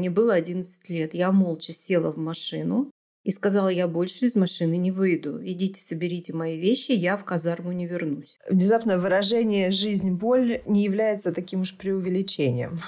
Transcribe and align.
мне 0.00 0.08
было 0.08 0.32
11 0.32 0.88
лет. 0.88 1.12
Я 1.12 1.30
молча 1.30 1.74
села 1.74 2.10
в 2.10 2.16
машину 2.16 2.90
и 3.22 3.30
сказала, 3.30 3.68
я 3.68 3.86
больше 3.86 4.24
из 4.26 4.34
машины 4.34 4.78
не 4.78 4.90
выйду. 4.90 5.38
Идите, 5.44 5.78
соберите 5.82 6.32
мои 6.32 6.58
вещи, 6.58 6.92
я 6.92 7.18
в 7.18 7.24
казарму 7.24 7.72
не 7.72 7.86
вернусь. 7.86 8.38
Внезапно 8.48 8.96
выражение 8.96 9.70
«жизнь-боль» 9.70 10.62
не 10.64 10.84
является 10.84 11.34
таким 11.34 11.60
уж 11.60 11.76
преувеличением. 11.76 12.80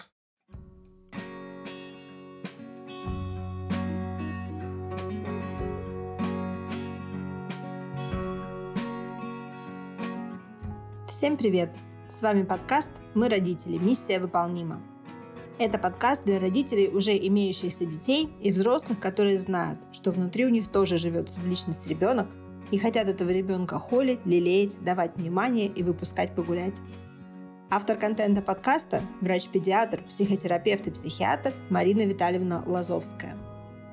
Всем 11.09 11.37
привет! 11.37 11.69
С 12.09 12.23
вами 12.23 12.43
подкаст 12.45 12.89
«Мы 13.15 13.29
родители. 13.29 13.77
Миссия 13.77 14.19
выполнима». 14.19 14.83
Это 15.59 15.79
подкаст 15.79 16.25
для 16.25 16.41
родителей, 16.41 16.89
уже 16.89 17.16
имеющихся 17.16 17.84
детей 17.84 18.30
и 18.41 18.51
взрослых, 18.51 18.98
которые 18.98 19.38
знают, 19.38 19.78
что 19.92 20.11
внутри 20.11 20.47
у 20.47 20.48
них 20.48 20.69
тоже 20.69 20.97
живет 20.97 21.30
субличность 21.30 21.87
ребенок 21.87 22.27
и 22.70 22.78
хотят 22.78 23.06
этого 23.09 23.30
ребенка 23.30 23.78
холить, 23.78 24.20
лелеять, 24.25 24.83
давать 24.83 25.16
внимание 25.16 25.66
и 25.66 25.83
выпускать 25.83 26.34
погулять. 26.34 26.77
Автор 27.70 27.97
контента 27.97 28.41
подкаста– 28.42 29.02
врач-педиатр, 29.20 30.02
психотерапевт 30.05 30.87
и 30.87 30.91
психиатр 30.91 31.53
Марина 31.69 32.03
Витальевна 32.03 32.62
Лазовская. 32.66 33.37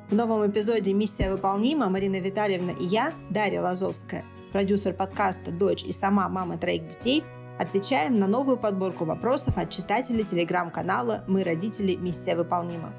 В 0.10 0.16
новом 0.16 0.50
эпизоде 0.50 0.94
«Миссия 0.94 1.30
выполнима» 1.30 1.90
Марина 1.90 2.20
Витальевна 2.20 2.72
и 2.72 2.86
я, 2.86 3.14
Дарья 3.30 3.62
Лазовская, 3.62 4.24
продюсер 4.54 4.94
подкаста 4.94 5.52
«Дочь» 5.52 5.84
и 5.84 5.92
сама 5.92 6.30
мама 6.30 6.58
троих 6.58 6.88
детей, 6.88 7.24
отвечаем 7.60 8.16
на 8.16 8.26
новую 8.26 8.58
подборку 8.58 9.06
вопросов 9.06 9.58
от 9.58 9.70
читателей 9.70 10.24
телеграм-канала 10.24 11.24
«Мы 11.28 11.44
родители. 11.44 11.96
Миссия 11.96 12.36
выполнима». 12.36 12.94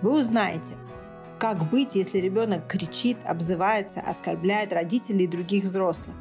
Вы 0.00 0.18
узнаете, 0.18 0.72
как 1.38 1.58
быть, 1.70 1.94
если 1.94 2.18
ребенок 2.18 2.66
кричит, 2.66 3.18
обзывается, 3.24 4.00
оскорбляет 4.00 4.72
родителей 4.72 5.24
и 5.24 5.28
других 5.28 5.64
взрослых? 5.64 6.16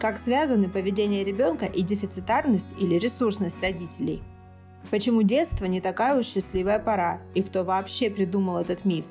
Как 0.00 0.18
связаны 0.18 0.68
поведение 0.68 1.24
ребенка 1.24 1.66
и 1.66 1.82
дефицитарность 1.82 2.68
или 2.78 2.96
ресурсность 2.96 3.62
родителей? 3.62 4.22
Почему 4.90 5.22
детство 5.22 5.64
не 5.64 5.80
такая 5.80 6.18
уж 6.18 6.26
счастливая 6.26 6.78
пора 6.78 7.20
и 7.34 7.42
кто 7.42 7.64
вообще 7.64 8.10
придумал 8.10 8.58
этот 8.58 8.84
миф? 8.84 9.04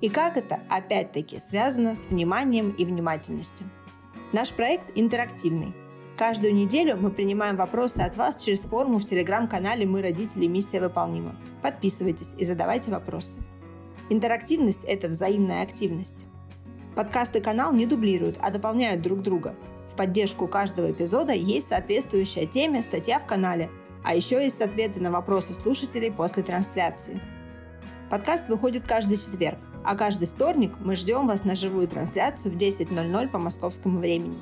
И 0.00 0.08
как 0.08 0.36
это, 0.36 0.60
опять-таки, 0.68 1.38
связано 1.38 1.96
с 1.96 2.06
вниманием 2.06 2.70
и 2.70 2.84
внимательностью? 2.84 3.66
Наш 4.32 4.50
проект 4.52 4.84
интерактивный. 4.94 5.74
Каждую 6.16 6.54
неделю 6.54 6.96
мы 6.96 7.10
принимаем 7.10 7.56
вопросы 7.56 7.98
от 7.98 8.16
вас 8.16 8.42
через 8.42 8.60
форму 8.60 8.98
в 8.98 9.04
телеграм-канале 9.04 9.84
«Мы 9.84 10.00
родители. 10.00 10.46
Миссия 10.46 10.80
выполнима». 10.80 11.36
Подписывайтесь 11.60 12.32
и 12.38 12.44
задавайте 12.44 12.90
вопросы. 12.90 13.38
Интерактивность– 14.08 14.84
это 14.86 15.08
взаимная 15.08 15.62
активность. 15.62 16.16
Подкасты 16.94 17.42
канал 17.42 17.72
не 17.74 17.84
дублируют, 17.84 18.38
а 18.40 18.50
дополняют 18.50 19.02
друг 19.02 19.20
друга. 19.20 19.54
В 19.92 19.96
поддержку 19.96 20.48
каждого 20.48 20.90
эпизода 20.90 21.34
есть 21.34 21.68
соответствующая 21.68 22.46
теме 22.46 22.80
статья 22.80 23.18
в 23.18 23.26
канале, 23.26 23.68
а 24.02 24.14
еще 24.14 24.42
есть 24.42 24.62
ответы 24.62 25.00
на 25.00 25.10
вопросы 25.10 25.52
слушателей 25.52 26.10
после 26.10 26.42
трансляции. 26.42 27.20
Подкаст 28.08 28.48
выходит 28.48 28.86
каждый 28.86 29.18
четверг– 29.18 29.58
а 29.86 29.94
каждый 29.94 30.26
вторник 30.26 30.72
мы 30.80 30.96
ждем 30.96 31.28
вас 31.28 31.44
на 31.44 31.54
живую 31.54 31.86
трансляцию 31.86 32.50
в 32.50 32.56
10.00 32.56 33.28
по 33.28 33.38
московскому 33.38 34.00
времени. 34.00 34.36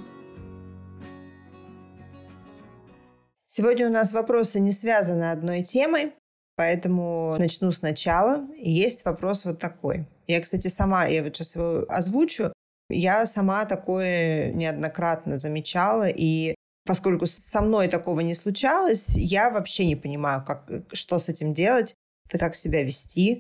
Сегодня 3.57 3.87
у 3.87 3.93
нас 3.93 4.13
вопросы 4.13 4.59
не 4.59 4.73
связаны 4.73 5.31
одной 5.31 5.63
темой, 5.63 6.13
поэтому 6.57 7.37
начну 7.39 7.71
сначала. 7.71 8.49
Есть 8.57 9.05
вопрос 9.05 9.45
вот 9.45 9.61
такой. 9.61 10.09
Я, 10.27 10.41
кстати, 10.41 10.67
сама, 10.67 11.07
я 11.07 11.23
вот 11.23 11.37
сейчас 11.37 11.55
его 11.55 11.85
озвучу, 11.89 12.53
я 12.91 13.25
сама 13.27 13.65
такое 13.65 14.51
неоднократно 14.55 15.39
замечала, 15.39 16.09
и 16.09 16.57
поскольку 16.85 17.27
со 17.27 17.61
мной 17.61 17.87
такого 17.87 18.19
не 18.23 18.35
случалось, 18.35 19.15
я 19.15 19.51
вообще 19.51 19.87
не 19.87 19.95
понимаю, 19.95 20.45
как, 20.45 20.69
что 20.93 21.21
с 21.21 21.29
этим 21.29 21.55
делать, 21.55 21.95
как 22.29 22.57
себя 22.57 22.83
вести. 22.83 23.39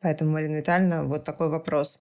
Поэтому, 0.00 0.30
Марина 0.30 0.56
Витальевна, 0.56 1.04
вот 1.04 1.24
такой 1.24 1.50
вопрос. 1.50 1.98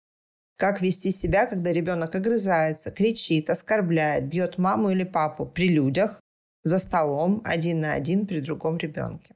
Как 0.57 0.79
вести 0.79 1.12
себя, 1.12 1.46
когда 1.46 1.73
ребенок 1.73 2.16
огрызается, 2.16 2.90
кричит, 2.90 3.50
оскорбляет, 3.50 4.29
бьет 4.29 4.57
маму 4.57 4.91
или 4.91 5.03
папу 5.03 5.46
при 5.46 5.67
людях, 5.67 6.22
за 6.63 6.79
столом, 6.79 7.41
один 7.44 7.81
на 7.81 7.94
один 7.94 8.25
при 8.25 8.40
другом 8.40 8.78
ребенке? 8.78 9.35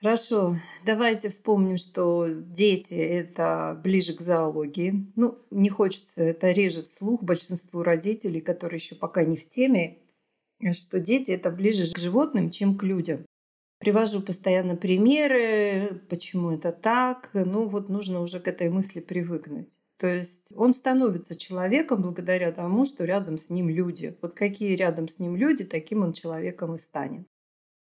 Хорошо, 0.00 0.58
давайте 0.84 1.30
вспомним, 1.30 1.78
что 1.78 2.28
дети– 2.28 2.94
это 2.94 3.80
ближе 3.82 4.14
к 4.14 4.20
зоологии. 4.20 5.10
Ну, 5.16 5.38
не 5.50 5.70
хочется, 5.70 6.22
это 6.22 6.50
режет 6.50 6.90
слух 6.90 7.22
большинству 7.22 7.82
родителей, 7.82 8.42
которые 8.42 8.76
еще 8.76 8.96
пока 8.96 9.24
не 9.24 9.36
в 9.36 9.48
теме, 9.48 9.98
что 10.72 11.00
дети– 11.00 11.30
это 11.32 11.50
ближе 11.50 11.90
к 11.90 11.98
животным, 11.98 12.50
чем 12.50 12.76
к 12.76 12.82
людям. 12.82 13.24
Привожу 13.78 14.20
постоянно 14.20 14.76
примеры, 14.76 16.02
почему 16.10 16.50
это 16.50 16.70
так. 16.70 17.30
Ну 17.32 17.66
вот 17.66 17.88
нужно 17.88 18.20
уже 18.20 18.40
к 18.40 18.48
этой 18.48 18.68
мысли 18.68 19.00
привыкнуть. 19.00 19.78
То 19.98 20.08
есть 20.08 20.52
он 20.56 20.74
становится 20.74 21.36
человеком 21.36 22.02
благодаря 22.02 22.50
тому, 22.52 22.84
что 22.84 23.04
рядом 23.04 23.38
с 23.38 23.50
ним 23.50 23.68
люди. 23.68 24.16
Вот 24.22 24.34
какие 24.34 24.74
рядом 24.74 25.08
с 25.08 25.18
ним 25.18 25.36
люди, 25.36 25.64
таким 25.64 26.02
он 26.02 26.12
человеком 26.12 26.74
и 26.74 26.78
станет. 26.78 27.26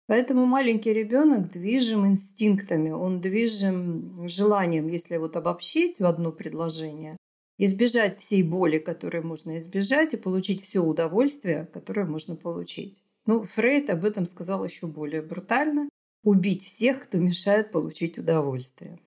Поэтому 0.07 0.45
маленький 0.45 0.93
ребенок 0.93 1.53
движим 1.53 2.05
инстинктами, 2.05 2.91
он 2.91 3.21
движим 3.21 4.27
желанием, 4.29 4.89
если 4.89 5.19
вот 5.19 5.37
обобщить 5.37 6.01
в 6.01 6.05
одно 6.05 6.33
предложение, 6.33 7.17
избежать 7.59 8.19
всей 8.19 8.43
боли, 8.43 8.79
которую 8.79 9.25
можно 9.25 9.61
избежать, 9.61 10.13
и 10.13 10.17
получить 10.17 10.65
все 10.65 10.81
удовольствие, 10.81 11.69
которое 11.73 12.07
можно 12.07 12.35
получить. 12.35 13.05
Ну, 13.27 13.45
Фрейд 13.45 13.89
об 13.91 14.05
этом 14.05 14.25
сказал 14.25 14.65
еще 14.65 14.89
более 14.89 15.23
брутально. 15.23 15.89
Убить 16.25 16.65
всех, 16.65 17.05
кто 17.05 17.19
мешает 17.19 17.71
получить 17.71 18.19
удовольствие. 18.19 18.99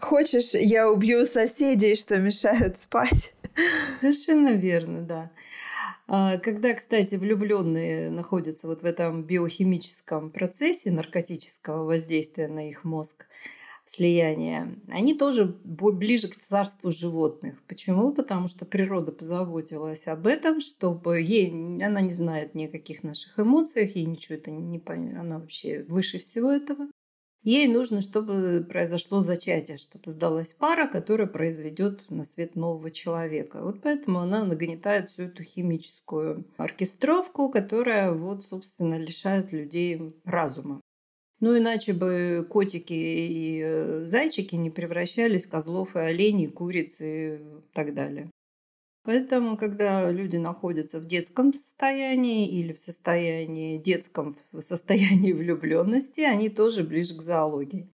Хочешь, 0.00 0.52
я 0.52 0.90
убью 0.90 1.24
соседей, 1.24 1.94
что 1.94 2.18
мешают 2.18 2.78
спать? 2.78 3.34
Совершенно 4.00 4.52
верно, 4.52 5.02
да. 5.02 5.30
А, 6.06 6.36
когда, 6.38 6.74
кстати, 6.74 7.14
влюбленные 7.14 8.10
находятся 8.10 8.66
вот 8.66 8.82
в 8.82 8.84
этом 8.84 9.24
биохимическом 9.24 10.30
процессе 10.30 10.90
наркотического 10.90 11.84
воздействия 11.84 12.48
на 12.48 12.68
их 12.68 12.84
мозг, 12.84 13.26
слияния, 13.86 14.76
они 14.88 15.14
тоже 15.14 15.56
ближе 15.64 16.28
к 16.28 16.36
царству 16.36 16.90
животных. 16.90 17.62
Почему? 17.66 18.12
Потому 18.12 18.48
что 18.48 18.66
природа 18.66 19.12
позаботилась 19.12 20.06
об 20.08 20.26
этом, 20.26 20.60
чтобы 20.60 21.20
ей, 21.22 21.50
она 21.82 22.00
не 22.00 22.10
знает 22.10 22.54
никаких 22.54 23.02
наших 23.02 23.38
эмоциях, 23.38 23.96
ей 23.96 24.04
ничего 24.04 24.34
это 24.34 24.50
не 24.50 24.78
понятно, 24.78 25.20
она 25.20 25.38
вообще 25.38 25.84
выше 25.88 26.18
всего 26.18 26.50
этого. 26.50 26.88
Ей 27.46 27.68
нужно, 27.68 28.00
чтобы 28.00 28.66
произошло 28.68 29.20
зачатие, 29.20 29.76
чтобы 29.76 30.10
сдалась 30.10 30.52
пара, 30.52 30.88
которая 30.88 31.28
произведет 31.28 32.10
на 32.10 32.24
свет 32.24 32.56
нового 32.56 32.90
человека. 32.90 33.62
Вот 33.62 33.82
поэтому 33.82 34.18
она 34.18 34.44
нагнетает 34.44 35.10
всю 35.10 35.22
эту 35.22 35.44
химическую 35.44 36.44
оркестровку, 36.56 37.48
которая 37.48 38.10
вот, 38.10 38.44
собственно, 38.44 38.98
лишает 38.98 39.52
людей 39.52 40.12
разума. 40.24 40.80
Ну, 41.38 41.56
иначе 41.56 41.92
бы 41.92 42.44
котики 42.50 42.92
и 42.92 43.62
э, 43.62 44.00
зайчики 44.06 44.56
не 44.56 44.70
превращались 44.70 45.44
в 45.44 45.48
козлов 45.48 45.94
и 45.94 46.00
оленей, 46.00 46.48
куриц 46.48 46.96
и 46.98 47.38
так 47.72 47.94
далее. 47.94 48.28
Поэтому, 49.06 49.56
когда 49.56 50.10
люди 50.10 50.36
находятся 50.36 50.98
в 50.98 51.06
детском 51.06 51.54
состоянии 51.54 52.48
или 52.48 52.72
в 52.72 52.80
состоянии 52.80 53.78
детском 53.78 54.36
в 54.50 54.60
состоянии 54.60 55.32
влюбленности, 55.32 56.22
они 56.22 56.48
тоже 56.48 56.82
ближе 56.82 57.16
к 57.16 57.22
зоологии. 57.22 57.88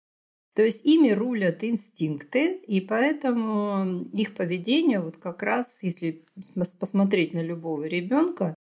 То 0.55 0.63
есть 0.63 0.85
ими 0.85 1.11
рулят 1.13 1.65
инстинкты, 1.65 2.57
и 2.57 2.83
поэтому 2.83 4.07
их 4.13 4.35
поведение, 4.35 5.01
вот 5.01 5.17
как 5.17 5.43
раз, 5.43 5.83
если 5.83 6.27
посмотреть 6.79 7.33
на 7.33 7.43
любого 7.43 7.85
ребенка, 7.85 8.55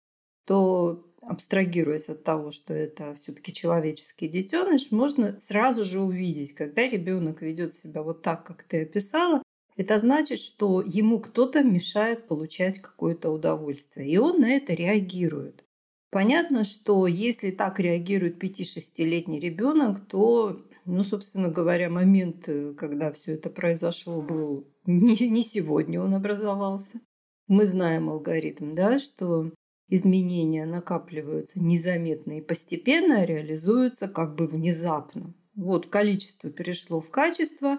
то 0.46 1.04
абстрагируясь 1.20 2.08
от 2.08 2.24
того, 2.24 2.50
что 2.50 2.72
это 2.72 3.14
все-таки 3.16 3.52
человеческий 3.52 4.26
детеныш, 4.26 4.90
можно 4.90 5.38
сразу 5.38 5.84
же 5.84 6.00
увидеть, 6.00 6.54
когда 6.54 6.88
ребенок 6.88 7.42
ведет 7.42 7.74
себя 7.74 8.02
вот 8.02 8.22
так, 8.22 8.46
как 8.46 8.62
ты 8.62 8.82
описала, 8.82 9.42
это 9.78 10.00
значит, 10.00 10.40
что 10.40 10.82
ему 10.84 11.20
кто-то 11.20 11.62
мешает 11.62 12.26
получать 12.26 12.80
какое-то 12.80 13.30
удовольствие, 13.30 14.10
и 14.10 14.18
он 14.18 14.40
на 14.40 14.50
это 14.50 14.74
реагирует. 14.74 15.64
Понятно, 16.10 16.64
что 16.64 17.06
если 17.06 17.52
так 17.52 17.78
реагирует 17.78 18.42
5-6-летний 18.42 19.38
ребенок, 19.38 20.04
то, 20.08 20.60
ну, 20.84 21.04
собственно 21.04 21.48
говоря, 21.48 21.90
момент, 21.90 22.48
когда 22.76 23.12
все 23.12 23.34
это 23.34 23.50
произошло, 23.50 24.20
был 24.20 24.66
не, 24.86 25.16
не 25.28 25.42
сегодня 25.42 26.02
он 26.02 26.12
образовался. 26.12 27.00
Мы 27.46 27.64
знаем 27.64 28.10
алгоритм, 28.10 28.74
да, 28.74 28.98
что 28.98 29.52
изменения 29.88 30.66
накапливаются 30.66 31.62
незаметно 31.62 32.38
и 32.38 32.42
постепенно 32.42 33.24
реализуются 33.24 34.08
как 34.08 34.34
бы 34.34 34.48
внезапно. 34.48 35.34
Вот 35.54 35.86
количество 35.86 36.50
перешло 36.50 37.00
в 37.00 37.10
качество, 37.10 37.78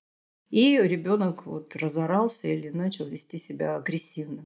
и 0.49 0.79
ребенок 0.81 1.45
вот 1.45 1.75
разорался 1.75 2.47
или 2.47 2.69
начал 2.69 3.05
вести 3.05 3.37
себя 3.37 3.75
агрессивно. 3.75 4.43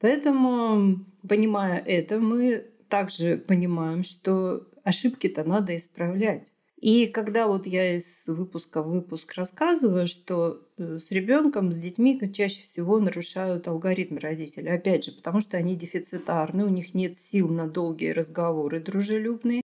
Поэтому, 0.00 1.06
понимая 1.26 1.80
это, 1.80 2.18
мы 2.18 2.70
также 2.88 3.38
понимаем, 3.38 4.02
что 4.02 4.68
ошибки-то 4.84 5.44
надо 5.44 5.76
исправлять. 5.76 6.52
И 6.84 7.06
когда 7.06 7.46
вот 7.46 7.66
я 7.66 7.96
из 7.96 8.24
выпуска 8.26 8.82
в 8.82 8.90
выпуск 8.90 9.32
рассказываю, 9.34 10.06
что 10.06 10.68
э, 10.76 10.98
с 10.98 11.10
ребенком, 11.10 11.72
с 11.72 11.78
детьми 11.78 12.20
чаще 12.34 12.64
всего 12.64 13.00
нарушают 13.00 13.66
алгоритмы 13.66 14.20
родителей. 14.20 14.70
Опять 14.70 15.04
же, 15.04 15.12
потому 15.12 15.40
что 15.40 15.56
они 15.56 15.76
дефицитарны, 15.76 16.66
у 16.66 16.68
них 16.68 16.92
нет 16.92 17.16
сил 17.16 17.48
на 17.48 17.66
долгие 17.66 18.10
разговоры 18.10 18.80
дружелюбные. 18.80 19.62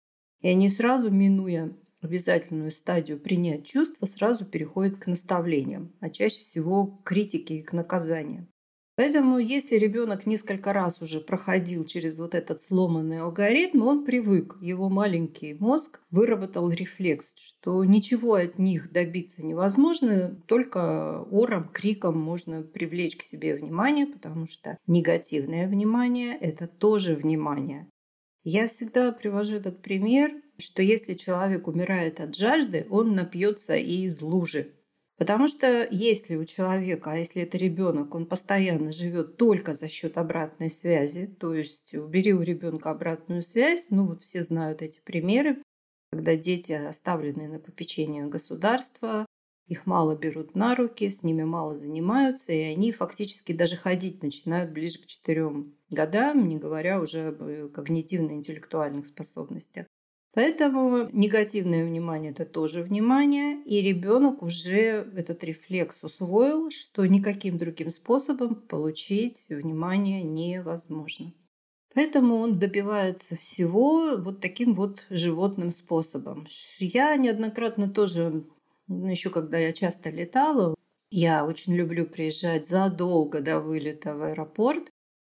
И 0.42 0.48
они 0.48 0.69
сразу, 0.69 1.12
минуя 1.12 1.71
обязательную 2.04 2.72
стадию 2.72 3.20
принять 3.20 3.66
чувства, 3.66 4.06
сразу 4.06 4.46
переходят 4.46 4.98
к 4.98 5.08
наставлениям, 5.08 5.94
а 6.00 6.10
чаще 6.10 6.42
всего 6.42 6.88
к 6.88 7.04
критике 7.04 7.60
и 7.60 7.64
к 7.64 7.74
наказаниям. 7.74 8.48
Поэтому, 8.96 9.40
если 9.40 9.76
ребенок 9.78 10.28
несколько 10.28 10.72
раз 10.72 11.02
уже 11.02 11.20
проходил 11.20 11.84
через 11.84 12.20
вот 12.20 12.36
этот 12.36 12.62
сломанный 12.62 13.22
алгоритм, 13.22 13.82
он 13.82 14.06
привык, 14.06 14.58
его 14.62 14.88
маленький 14.88 15.56
мозг 15.56 16.00
выработал 16.12 16.70
рефлекс, 16.70 17.34
что 17.36 17.84
ничего 17.84 18.36
от 18.36 18.60
них 18.60 18.92
добиться 18.92 19.44
невозможно, 19.44 20.40
только 20.46 21.24
ором, 21.32 21.70
криком 21.70 22.20
можно 22.20 22.62
привлечь 22.62 23.16
к 23.16 23.24
себе 23.24 23.56
внимание, 23.56 24.06
потому 24.06 24.46
что 24.46 24.78
негативное 24.86 25.68
внимание– 25.68 26.38
это 26.40 26.68
тоже 26.68 27.16
внимание. 27.16 27.90
Я 28.44 28.68
всегда 28.68 29.12
привожу 29.12 29.56
этот 29.56 29.82
пример, 29.82 30.34
что 30.58 30.82
если 30.82 31.14
человек 31.14 31.68
умирает 31.68 32.20
от 32.20 32.36
жажды, 32.36 32.86
он 32.90 33.16
напьется 33.16 33.76
и 33.76 34.04
из 34.04 34.22
лужи. 34.22 34.74
Потому 35.18 35.48
что 35.48 35.88
если 35.90 36.36
у 36.36 36.46
человека, 36.46 37.12
а 37.12 37.18
если 37.18 37.44
это 37.44 37.58
ребенок, 37.58 38.16
он 38.16 38.26
постоянно 38.26 38.92
живет 38.92 39.38
только 39.38 39.74
за 39.74 39.88
счет 39.88 40.18
обратной 40.18 40.70
связи, 40.70 41.28
то 41.28 41.54
есть 41.54 41.94
убери 41.94 42.34
у 42.34 42.42
ребенка 42.42 42.90
обратную 42.90 43.44
связь, 43.44 43.88
ну 43.90 44.08
вот 44.08 44.22
все 44.22 44.42
знают 44.42 44.82
эти 44.82 45.00
примеры, 45.02 45.62
когда 46.12 46.36
дети 46.36 46.72
оставлены 46.72 47.48
на 47.48 47.60
попечение 47.60 48.26
государства, 48.26 49.26
их 49.68 49.86
мало 49.86 50.16
берут 50.16 50.56
на 50.56 50.76
руки, 50.76 51.10
с 51.10 51.24
ними 51.24 51.44
мало 51.44 51.76
занимаются, 51.76 52.52
и 52.52 52.60
они 52.60 52.92
фактически 52.92 53.54
даже 53.54 53.78
ходить 53.78 54.22
начинают 54.22 54.72
ближе 54.72 55.00
к 55.00 55.06
четырем 55.06 55.76
годам, 55.90 56.48
не 56.48 56.58
говоря 56.58 57.00
уже 57.00 57.28
об 57.28 57.44
э, 57.44 57.70
когнитивно-интеллектуальных 57.70 59.06
способностях. 59.06 59.86
Поэтому 60.33 61.09
негативное 61.12 61.85
внимание– 61.85 62.31
это 62.33 62.45
тоже 62.45 62.81
внимание, 62.81 63.62
и 63.65 63.81
ребенок 63.81 64.41
уже 64.41 65.07
этот 65.15 65.44
рефлекс 65.44 66.00
усвоил, 66.01 66.71
что 66.71 67.06
никаким 67.06 67.59
другим 67.59 67.91
способом 67.91 68.56
получить 68.56 69.45
внимание 69.47 70.24
невозможно. 70.24 71.33
Поэтому 71.94 72.38
он 72.38 72.57
добивается 72.57 73.35
всего 73.35 74.18
вот 74.18 74.41
таким 74.41 74.74
вот 74.74 75.06
животным 75.12 75.69
способом. 75.69 76.47
Я 76.80 77.15
неоднократно 77.15 77.88
тоже, 77.88 78.44
ну, 78.88 79.07
еще 79.07 79.30
когда 79.30 79.59
я 79.59 79.71
часто 79.71 80.09
летала, 80.09 80.74
я 81.12 81.45
очень 81.45 81.75
люблю 81.75 82.07
приезжать 82.07 82.68
задолго 82.68 83.39
до 83.39 83.59
вылета 83.59 84.15
в 84.15 84.24
аэропорт, 84.24 84.89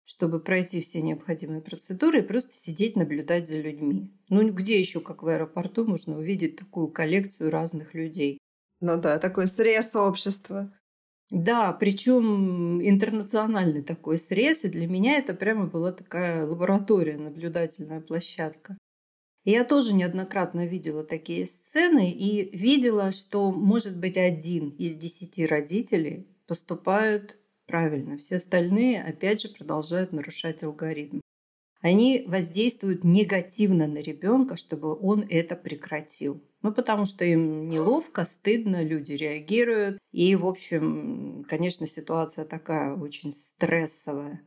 чтобы 0.09 0.39
пройти 0.39 0.81
все 0.81 1.03
необходимые 1.03 1.61
процедуры 1.61 2.19
и 2.19 2.23
просто 2.23 2.55
сидеть, 2.55 2.95
наблюдать 2.95 3.47
за 3.47 3.59
людьми. 3.59 4.11
Ну, 4.27 4.51
где 4.51 4.79
еще, 4.79 5.01
как 5.01 5.21
в 5.21 5.27
аэропорту, 5.27 5.85
можно 5.85 6.17
увидеть 6.17 6.55
такую 6.55 6.87
коллекцию 6.87 7.51
разных 7.51 7.93
людей? 7.93 8.39
Ну 8.81 8.99
да, 8.99 9.19
такой 9.19 9.45
срез 9.45 9.95
общества. 9.95 10.73
Да, 11.29 11.71
причем 11.73 12.81
интернациональный 12.81 13.83
такой 13.83 14.17
срез, 14.17 14.63
и 14.63 14.69
для 14.69 14.87
меня 14.87 15.19
это 15.19 15.35
прямо 15.35 15.67
была 15.67 15.91
такая 15.91 16.43
лаборатория, 16.43 17.17
наблюдательная 17.17 18.01
площадка. 18.01 18.79
Я 19.45 19.63
тоже 19.63 19.93
неоднократно 19.93 20.65
видела 20.65 21.03
такие 21.03 21.45
сцены 21.45 22.11
и 22.11 22.49
видела, 22.57 23.11
что, 23.11 23.51
может 23.51 23.95
быть, 23.99 24.17
один 24.17 24.69
из 24.69 24.95
десяти 24.95 25.45
родителей 25.45 26.27
поступают 26.47 27.37
правильно. 27.69 28.17
Все 28.17 28.37
остальные, 28.37 29.03
опять 29.03 29.41
же, 29.41 29.49
продолжают 29.49 30.11
нарушать 30.11 30.63
алгоритм. 30.63 31.19
Они 31.81 32.25
воздействуют 32.27 33.03
негативно 33.03 33.87
на 33.87 33.99
ребенка, 33.99 34.57
чтобы 34.57 34.99
он 34.99 35.25
это 35.29 35.55
прекратил. 35.55 36.43
Ну, 36.61 36.73
потому 36.73 37.05
что 37.05 37.23
им 37.23 37.69
неловко, 37.69 38.25
стыдно, 38.25 38.83
люди 38.83 39.13
реагируют. 39.13 39.99
И, 40.11 40.35
в 40.35 40.45
общем, 40.45 41.45
конечно, 41.47 41.87
ситуация 41.87 42.43
такая 42.43 42.95
очень 42.95 43.31
стрессовая. 43.31 44.41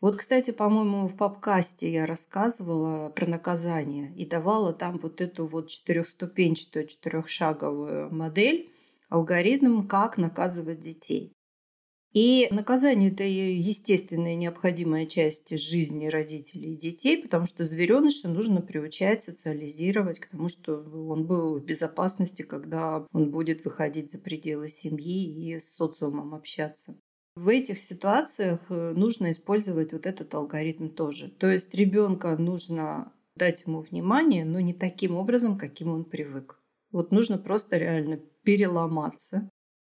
Вот, 0.00 0.16
кстати, 0.16 0.50
по-моему, 0.50 1.06
в 1.06 1.16
попкасте 1.16 1.90
я 1.90 2.04
рассказывала 2.04 3.10
про 3.10 3.26
наказание 3.26 4.12
и 4.16 4.26
давала 4.26 4.72
там 4.72 4.98
вот 4.98 5.20
эту 5.20 5.46
вот 5.46 5.68
четырехступенчатую, 5.68 6.88
четырехшаговую 6.88 8.12
модель, 8.12 8.70
алгоритм, 9.08 9.86
как 9.86 10.18
наказывать 10.18 10.80
детей. 10.80 11.32
И 12.12 12.48
наказание– 12.50 13.10
это 13.12 13.22
естественная 13.22 14.34
необходимая 14.34 15.06
часть 15.06 15.56
жизни 15.56 16.06
родителей 16.06 16.74
и 16.74 16.76
детей, 16.76 17.22
потому 17.22 17.46
что 17.46 17.64
звереныша 17.64 18.28
нужно 18.28 18.62
приучать, 18.62 19.22
социализировать 19.22 20.18
к 20.18 20.26
тому, 20.26 20.48
что 20.48 20.74
он 20.74 21.26
был 21.26 21.58
в 21.58 21.64
безопасности, 21.64 22.42
когда 22.42 23.06
он 23.12 23.30
будет 23.30 23.64
выходить 23.64 24.10
за 24.10 24.18
пределы 24.18 24.68
семьи 24.68 25.24
и 25.24 25.60
с 25.60 25.72
социумом 25.76 26.34
общаться. 26.34 26.96
В 27.36 27.48
этих 27.48 27.78
ситуациях 27.78 28.60
э, 28.70 28.92
нужно 28.96 29.30
использовать 29.30 29.92
вот 29.92 30.04
этот 30.04 30.34
алгоритм 30.34 30.88
тоже. 30.88 31.30
То 31.30 31.46
есть 31.46 31.72
ребенка 31.74 32.36
нужно 32.36 33.12
дать 33.36 33.62
ему 33.66 33.80
внимание, 33.80 34.44
но 34.44 34.58
не 34.58 34.74
таким 34.74 35.14
образом, 35.14 35.56
каким 35.56 35.92
он 35.92 36.04
привык. 36.04 36.60
Вот 36.90 37.12
нужно 37.12 37.38
просто 37.38 37.76
реально 37.76 38.16
переломаться 38.42 39.49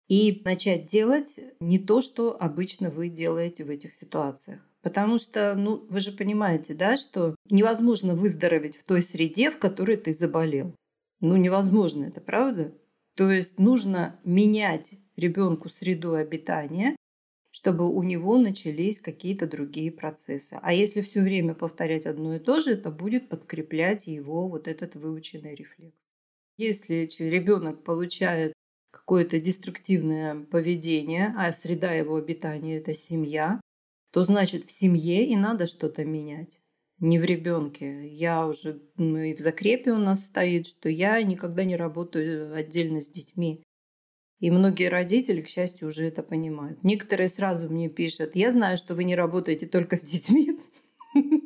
и 0.10 0.42
начать 0.44 0.88
делать 0.88 1.40
не 1.60 1.80
то, 1.80 2.02
что 2.02 2.36
обычно 2.38 2.90
вы 2.90 3.08
делаете 3.08 3.64
в 3.64 3.70
этих 3.70 3.94
ситуациях. 3.94 4.60
Потому 4.82 5.18
что, 5.18 5.56
ну, 5.56 5.86
вы 5.90 6.00
же 6.00 6.12
понимаете, 6.12 6.74
да, 6.74 6.98
что 6.98 7.36
невозможно 7.50 8.16
выздороветь 8.16 8.76
в 8.76 8.84
той 8.84 9.02
среде, 9.02 9.52
в 9.52 9.60
которой 9.60 9.98
ты 9.98 10.14
заболел. 10.14 10.74
Ну, 11.22 11.36
невозможно, 11.38 12.06
это 12.06 12.22
правда? 12.22 12.74
То 13.16 13.30
есть 13.32 13.60
нужно 13.60 14.20
менять 14.24 14.94
ребенку 15.18 15.70
среду 15.70 16.16
обитания, 16.16 16.96
чтобы 17.52 17.94
у 17.94 18.02
него 18.04 18.38
начались 18.38 19.00
какие-то 19.00 19.48
другие 19.48 19.92
процессы. 19.92 20.58
А 20.62 20.74
если 20.74 21.02
все 21.02 21.22
время 21.22 21.54
повторять 21.54 22.06
одно 22.06 22.36
и 22.36 22.40
то 22.40 22.62
же, 22.62 22.72
это 22.72 22.90
будет 22.90 23.28
подкреплять 23.28 24.08
его 24.08 24.48
вот 24.48 24.68
этот 24.68 24.96
выученный 24.96 25.56
рефлекс. 25.56 25.98
Если 26.58 27.10
ребенок 27.20 27.84
получает 27.84 28.54
какое-то 28.92 29.40
деструктивное 29.40 30.44
поведение, 30.46 31.34
а 31.38 31.52
среда 31.54 31.94
его 31.94 32.16
обитания– 32.16 32.78
это 32.80 32.94
семья, 32.94 33.60
то 34.12 34.24
значит 34.24 34.66
в 34.66 34.72
семье 34.72 35.26
и 35.26 35.36
надо 35.36 35.68
что-то 35.68 36.06
менять. 36.06 36.62
Не 37.00 37.18
в 37.18 37.24
ребенке. 37.24 38.10
Я 38.10 38.46
уже 38.46 38.82
ну, 38.98 39.18
и 39.20 39.34
в 39.34 39.40
закрепе 39.40 39.92
у 39.92 39.98
нас 39.98 40.26
стоит, 40.26 40.68
что 40.68 40.90
я 40.90 41.22
никогда 41.24 41.64
не 41.64 41.78
работаю 41.78 42.54
отдельно 42.54 43.02
с 43.02 43.10
детьми. 43.10 43.64
И 44.40 44.52
многие 44.52 44.90
родители, 44.90 45.42
к 45.42 45.50
счастью, 45.50 45.90
уже 45.90 46.08
это 46.08 46.24
понимают. 46.24 46.84
Некоторые 46.84 47.30
сразу 47.30 47.70
мне 47.70 47.90
пишут, 47.90 48.36
я 48.36 48.52
знаю, 48.52 48.78
что 48.78 48.96
вы 48.96 49.04
не 49.04 49.16
работаете 49.16 49.68
только 49.68 49.96
с 49.96 50.04
детьми. 50.04 50.60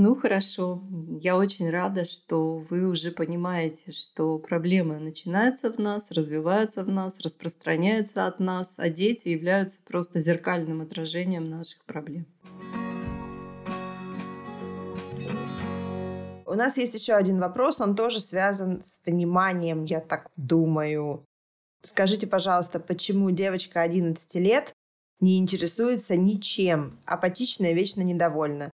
Ну 0.00 0.14
хорошо, 0.14 0.80
я 1.20 1.36
очень 1.36 1.68
рада, 1.70 2.04
что 2.04 2.58
вы 2.70 2.86
уже 2.86 3.10
понимаете, 3.10 3.90
что 3.90 4.38
проблемы 4.38 5.00
начинаются 5.00 5.72
в 5.72 5.80
нас, 5.80 6.12
развиваются 6.12 6.84
в 6.84 6.88
нас, 6.88 7.18
распространяются 7.18 8.28
от 8.28 8.38
нас, 8.38 8.74
а 8.76 8.90
дети 8.90 9.30
являются 9.30 9.80
просто 9.82 10.20
зеркальным 10.20 10.82
отражением 10.82 11.50
наших 11.50 11.84
проблем. 11.84 12.26
У 16.46 16.54
нас 16.54 16.76
есть 16.76 16.94
еще 16.94 17.14
один 17.14 17.40
вопрос, 17.40 17.80
он 17.80 17.96
тоже 17.96 18.20
связан 18.20 18.80
с 18.80 18.98
пониманием, 18.98 19.84
я 19.84 20.00
так 20.00 20.30
думаю. 20.36 21.24
Скажите, 21.82 22.28
пожалуйста, 22.28 22.78
почему 22.78 23.32
девочка 23.32 23.82
11 23.82 24.32
лет 24.36 24.72
не 25.18 25.38
интересуется 25.38 26.16
ничем, 26.16 27.00
апатична 27.04 27.72
и 27.72 27.74
вечно 27.74 28.02
недовольна? 28.02 28.70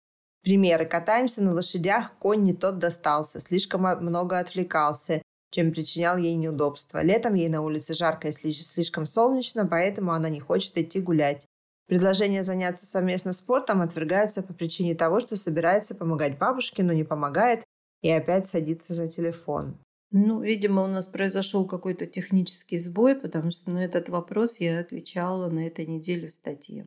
Примеры. 0.42 0.87
Катаемся 0.87 1.42
на 1.42 1.52
лошадях, 1.52 2.12
конь 2.18 2.44
не 2.44 2.54
тот 2.54 2.78
достался, 2.78 3.40
слишком 3.40 3.82
много 3.82 4.38
отвлекался, 4.38 5.23
чем 5.50 5.73
причинял 5.73 6.16
ей 6.16 6.35
неудобства. 6.35 7.02
Летом 7.02 7.35
ей 7.35 7.49
на 7.49 7.61
улице 7.62 7.94
жарко 7.94 8.28
и 8.28 8.32
слишком 8.32 9.06
солнечно, 9.06 9.66
поэтому 9.66 10.12
она 10.12 10.28
не 10.28 10.40
хочет 10.40 10.78
идти 10.78 11.00
гулять. 11.00 11.44
Предложение 11.87 12.44
заняться 12.44 12.87
совместно 12.87 13.32
спортом 13.32 13.82
отвергаются 13.82 14.42
по 14.42 14.54
причине 14.54 14.94
того, 14.94 15.20
что 15.20 15.37
собирается 15.37 15.94
помогать 15.94 16.38
бабушке, 16.38 16.85
но 16.85 16.92
не 16.92 17.04
помогает 17.04 17.64
и 18.00 18.11
опять 18.11 18.47
садится 18.47 18.94
за 18.94 19.09
телефон. 19.09 19.76
Ну, 20.12 20.40
видимо, 20.40 20.82
у 20.82 20.87
нас 20.87 21.06
произошел 21.06 21.66
какой-то 21.66 22.06
технический 22.06 22.78
сбой, 22.78 23.14
потому 23.14 23.50
что 23.50 23.70
на 23.70 23.85
этот 23.85 24.09
вопрос 24.09 24.59
я 24.59 24.80
отвечала 24.80 25.50
на 25.50 25.66
этой 25.66 25.87
неделе 25.87 26.28
в 26.28 26.32
статье. 26.32 26.87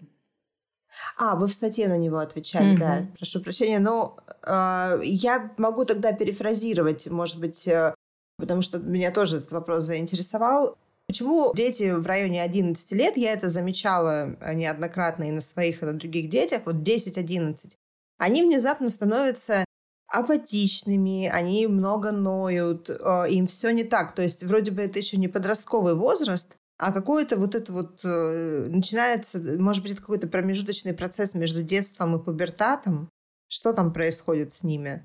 А, 1.17 1.35
вы 1.35 1.47
в 1.47 1.53
статье 1.53 1.87
на 1.87 1.97
него 1.97 2.17
отвечали, 2.17 2.73
угу. 2.73 2.79
да. 2.79 3.07
Прошу 3.17 3.41
прощения. 3.41 3.79
Но 3.79 4.17
э, 4.43 5.01
я 5.03 5.51
могу 5.57 5.85
тогда 5.85 6.11
перефразировать, 6.13 7.07
может 7.07 7.39
быть, 7.39 7.67
э, 7.67 7.93
потому 8.37 8.61
что 8.61 8.79
меня 8.79 9.11
тоже 9.11 9.37
этот 9.37 9.51
вопрос 9.51 9.83
заинтересовал. 9.83 10.77
Почему 11.07 11.53
дети 11.53 11.91
в 11.91 12.05
районе 12.05 12.41
11 12.41 12.91
лет, 12.93 13.17
я 13.17 13.33
это 13.33 13.49
замечала 13.49 14.35
э, 14.39 14.53
неоднократно 14.53 15.25
и 15.25 15.31
на 15.31 15.41
своих, 15.41 15.83
и 15.83 15.85
на 15.85 15.93
других 15.93 16.29
детях, 16.29 16.61
вот 16.65 16.75
10-11, 16.75 17.75
они 18.17 18.43
внезапно 18.43 18.89
становятся 18.89 19.65
апатичными, 20.07 21.27
они 21.27 21.67
много 21.67 22.11
ноют, 22.11 22.89
э, 22.89 23.25
им 23.29 23.47
все 23.47 23.71
не 23.71 23.83
так. 23.83 24.15
То 24.15 24.21
есть 24.21 24.43
вроде 24.43 24.71
бы 24.71 24.81
это 24.81 24.99
еще 24.99 25.17
не 25.17 25.27
подростковый 25.27 25.95
возраст, 25.95 26.55
а 26.77 26.91
какой-то 26.91 27.37
вот 27.37 27.55
это 27.55 27.71
вот 27.71 28.01
э, 28.03 28.67
начинается, 28.69 29.39
может 29.39 29.83
быть, 29.83 29.93
это 29.93 30.01
какой-то 30.01 30.27
промежуточный 30.27 30.93
процесс 30.93 31.33
между 31.33 31.63
детством 31.63 32.15
и 32.15 32.23
пубертатом. 32.23 33.09
Что 33.47 33.73
там 33.73 33.93
происходит 33.93 34.53
с 34.53 34.63
ними? 34.63 35.03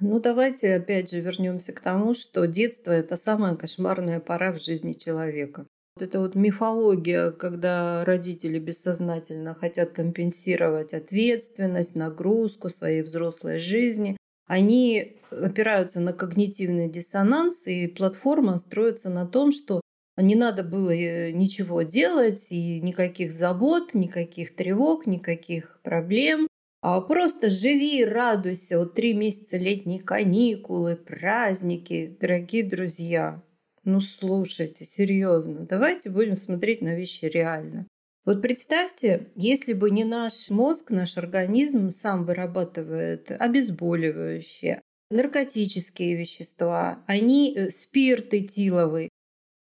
Ну, 0.00 0.18
давайте 0.18 0.74
опять 0.74 1.10
же 1.10 1.20
вернемся 1.20 1.72
к 1.72 1.80
тому, 1.80 2.14
что 2.14 2.46
детство– 2.46 2.90
это 2.92 3.16
самая 3.16 3.54
кошмарная 3.54 4.18
пора 4.18 4.52
в 4.52 4.62
жизни 4.62 4.94
человека. 4.94 5.66
Вот 5.96 6.02
это 6.02 6.20
вот 6.20 6.34
мифология, 6.34 7.30
когда 7.32 8.02
родители 8.06 8.58
бессознательно 8.58 9.54
хотят 9.54 9.90
компенсировать 9.90 10.94
ответственность, 10.94 11.94
нагрузку 11.94 12.70
своей 12.70 13.02
взрослой 13.02 13.58
жизни, 13.58 14.16
они 14.46 15.20
опираются 15.30 16.00
на 16.00 16.14
когнитивный 16.14 16.88
диссонанс, 16.88 17.66
и 17.66 17.86
платформа 17.86 18.56
строится 18.56 19.10
на 19.10 19.26
том, 19.26 19.52
что 19.52 19.82
не 20.20 20.34
надо 20.34 20.62
было 20.62 20.90
э, 20.90 21.30
ничего 21.32 21.82
делать, 21.82 22.46
и 22.50 22.80
никаких 22.80 23.32
забот, 23.32 23.94
никаких 23.94 24.54
тревог, 24.54 25.06
никаких 25.06 25.80
проблем. 25.82 26.46
А 26.82 27.00
просто 27.00 27.50
живи, 27.50 28.04
радуйся. 28.04 28.78
Вот 28.78 28.94
три 28.94 29.12
месяца 29.12 29.56
летние 29.56 30.00
каникулы, 30.00 30.96
праздники, 30.96 32.16
дорогие 32.20 32.64
друзья. 32.64 33.42
Ну 33.84 34.00
слушайте, 34.00 34.84
серьезно, 34.84 35.66
давайте 35.66 36.10
будем 36.10 36.36
смотреть 36.36 36.82
на 36.82 36.94
вещи 36.94 37.26
реально. 37.26 37.86
Вот 38.26 38.42
представьте, 38.42 39.28
если 39.34 39.72
бы 39.72 39.90
не 39.90 40.04
наш 40.04 40.50
мозг, 40.50 40.90
наш 40.90 41.16
организм 41.16 41.90
сам 41.90 42.26
вырабатывает 42.26 43.30
обезболивающие, 43.30 44.82
наркотические 45.10 46.14
вещества, 46.14 47.02
они 47.06 47.54
э, 47.54 47.70
спирт 47.70 48.34
этиловый, 48.34 49.08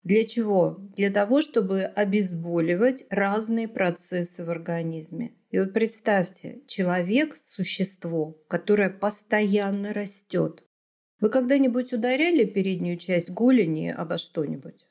для 0.08 0.24
чего? 0.24 0.78
Для 0.96 1.10
того, 1.10 1.42
чтобы 1.42 1.82
обезболивать 1.82 3.04
разные 3.10 3.68
процессы 3.68 4.42
в 4.42 4.48
организме. 4.48 5.34
И 5.50 5.58
вот 5.58 5.74
представьте, 5.74 6.62
человек– 6.66 7.38
существо, 7.46 8.40
которое 8.48 8.88
постоянно 8.88 9.92
растет. 9.92 10.64
Вы 11.20 11.28
когда-нибудь 11.28 11.92
ударяли 11.92 12.46
переднюю 12.46 12.96
часть 12.96 13.28
голени 13.28 13.88
обо 13.88 14.16
что-нибудь? 14.16 14.86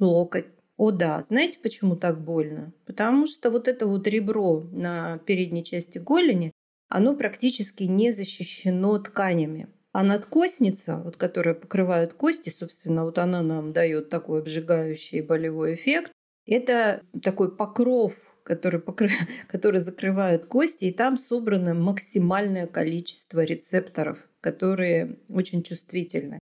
Локоть. 0.00 0.46
О 0.76 0.90
да, 0.90 1.22
знаете, 1.22 1.60
почему 1.62 1.94
так 1.94 2.20
больно? 2.20 2.72
Потому 2.86 3.24
что 3.28 3.52
вот 3.52 3.68
это 3.68 3.86
вот 3.86 4.08
ребро 4.08 4.68
на 4.72 5.18
передней 5.18 5.62
части 5.62 5.98
голени, 5.98 6.50
оно 6.88 7.14
практически 7.14 7.84
не 7.84 8.10
защищено 8.10 8.98
тканями. 8.98 9.68
А 9.98 10.04
надкостница, 10.04 10.98
вот, 10.98 11.16
которая 11.16 11.56
покрывает 11.56 12.12
кости, 12.12 12.54
собственно, 12.56 13.02
вот 13.02 13.18
она 13.18 13.42
нам 13.42 13.72
дает 13.72 14.10
такой 14.10 14.42
обжигающий 14.42 15.22
болевой 15.22 15.74
эффект. 15.74 16.12
Это 16.46 17.02
такой 17.20 17.56
покров, 17.56 18.32
который, 18.44 18.78
покры... 18.78 19.10
который 19.48 19.80
закрывает 19.80 20.46
кости, 20.46 20.84
и 20.84 20.92
там 20.92 21.16
собрано 21.16 21.74
максимальное 21.74 22.68
количество 22.68 23.42
рецепторов, 23.42 24.18
которые 24.40 25.18
очень 25.28 25.64
чувствительны. 25.64 26.38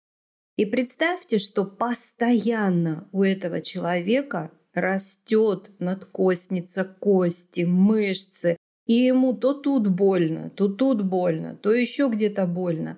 И 0.57 0.65
представьте, 0.65 1.37
что 1.37 1.67
постоянно 1.67 3.07
у 3.13 3.23
этого 3.23 3.61
человека 3.61 4.51
растет 4.73 5.73
надкостница, 5.79 6.85
кости, 6.85 7.65
мышцы, 7.65 8.57
и 8.87 8.95
ему 8.95 9.35
то 9.35 9.53
тут 9.53 9.89
больно, 9.89 10.49
то 10.49 10.69
тут 10.69 11.05
больно, 11.05 11.55
то 11.55 11.71
еще 11.71 12.09
где-то 12.09 12.47
больно. 12.47 12.97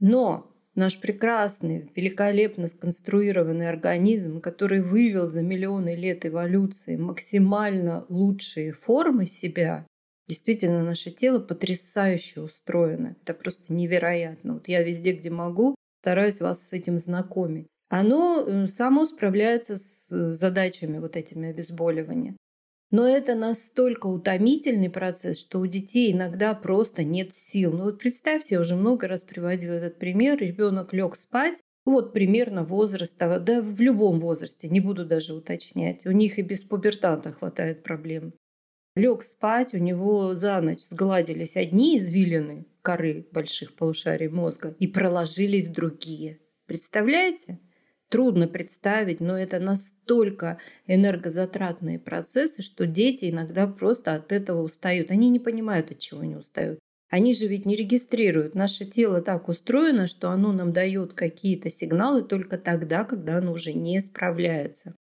Но 0.00 0.50
наш 0.74 0.98
прекрасный, 0.98 1.90
великолепно 1.94 2.68
сконструированный 2.68 3.68
организм, 3.68 4.40
который 4.40 4.82
вывел 4.82 5.28
за 5.28 5.42
миллионы 5.42 5.94
лет 5.94 6.26
эволюции 6.26 6.96
максимально 6.96 8.06
лучшие 8.08 8.72
формы 8.72 9.26
себя, 9.26 9.86
действительно 10.28 10.82
наше 10.82 11.10
тело 11.10 11.38
потрясающе 11.38 12.40
устроено. 12.40 13.16
Это 13.22 13.34
просто 13.34 13.72
невероятно. 13.72 14.54
Вот 14.54 14.68
я 14.68 14.82
везде, 14.82 15.12
где 15.12 15.28
могу, 15.28 15.74
стараюсь 16.02 16.40
вас 16.40 16.68
с 16.68 16.72
этим 16.72 16.98
знакомить. 16.98 17.66
Оно 17.90 18.44
э, 18.46 18.66
само 18.66 19.04
справляется 19.04 19.76
с 19.76 20.06
э, 20.10 20.32
задачами 20.32 20.98
вот 20.98 21.16
этими 21.16 21.50
обезболивания. 21.50 22.36
Но 22.90 23.06
это 23.06 23.36
настолько 23.36 24.06
утомительный 24.06 24.90
процесс, 24.90 25.40
что 25.40 25.60
у 25.60 25.66
детей 25.66 26.12
иногда 26.12 26.54
просто 26.54 27.04
нет 27.04 27.32
сил. 27.32 27.72
Ну 27.72 27.84
вот 27.84 28.00
представьте, 28.00 28.56
я 28.56 28.60
уже 28.60 28.74
много 28.74 29.06
раз 29.06 29.22
приводила 29.22 29.74
этот 29.74 29.98
пример. 29.98 30.38
Ребенок 30.38 30.92
лег 30.92 31.14
спать, 31.14 31.62
вот 31.84 32.12
примерно 32.12 32.64
возраста, 32.64 33.38
да 33.38 33.62
в 33.62 33.80
любом 33.80 34.18
возрасте, 34.18 34.68
не 34.68 34.80
буду 34.80 35.06
даже 35.06 35.34
уточнять. 35.34 36.04
У 36.04 36.10
них 36.10 36.38
и 36.38 36.42
без 36.42 36.62
пубертата 36.62 37.30
хватает 37.30 37.84
проблем. 37.84 38.34
Лег 38.96 39.22
спать, 39.22 39.72
у 39.72 39.78
него 39.78 40.34
за 40.34 40.60
ночь 40.60 40.80
сгладились 40.80 41.56
одни 41.56 41.96
извилины 41.96 42.66
коры 42.82 43.26
больших 43.30 43.76
полушарий 43.76 44.28
мозга 44.28 44.74
и 44.80 44.88
проложились 44.88 45.68
другие. 45.68 46.40
Представляете? 46.66 47.60
Трудно 48.10 48.48
представить, 48.48 49.20
но 49.20 49.38
это 49.38 49.58
настолько 49.58 50.58
энергозатратные 50.86 51.98
процессы, 51.98 52.60
что 52.60 52.86
дети 52.86 53.30
иногда 53.30 53.66
просто 53.66 54.14
от 54.14 54.32
этого 54.32 54.62
устают. 54.62 55.10
Они 55.10 55.30
не 55.30 55.38
понимают, 55.38 55.90
от 55.90 55.98
чего 55.98 56.20
они 56.20 56.36
устают. 56.36 56.78
Они 57.08 57.32
же 57.32 57.46
ведь 57.46 57.66
не 57.66 57.74
регистрируют. 57.74 58.54
Наше 58.54 58.84
тело 58.84 59.20
так 59.20 59.48
устроено, 59.48 60.06
что 60.06 60.30
оно 60.30 60.52
нам 60.52 60.72
дает 60.72 61.12
какие-то 61.14 61.70
сигналы 61.70 62.22
только 62.22 62.58
тогда, 62.58 63.04
когда 63.04 63.38
оно 63.38 63.52
уже 63.52 63.72
не 63.72 64.00
справляется. 64.00 64.94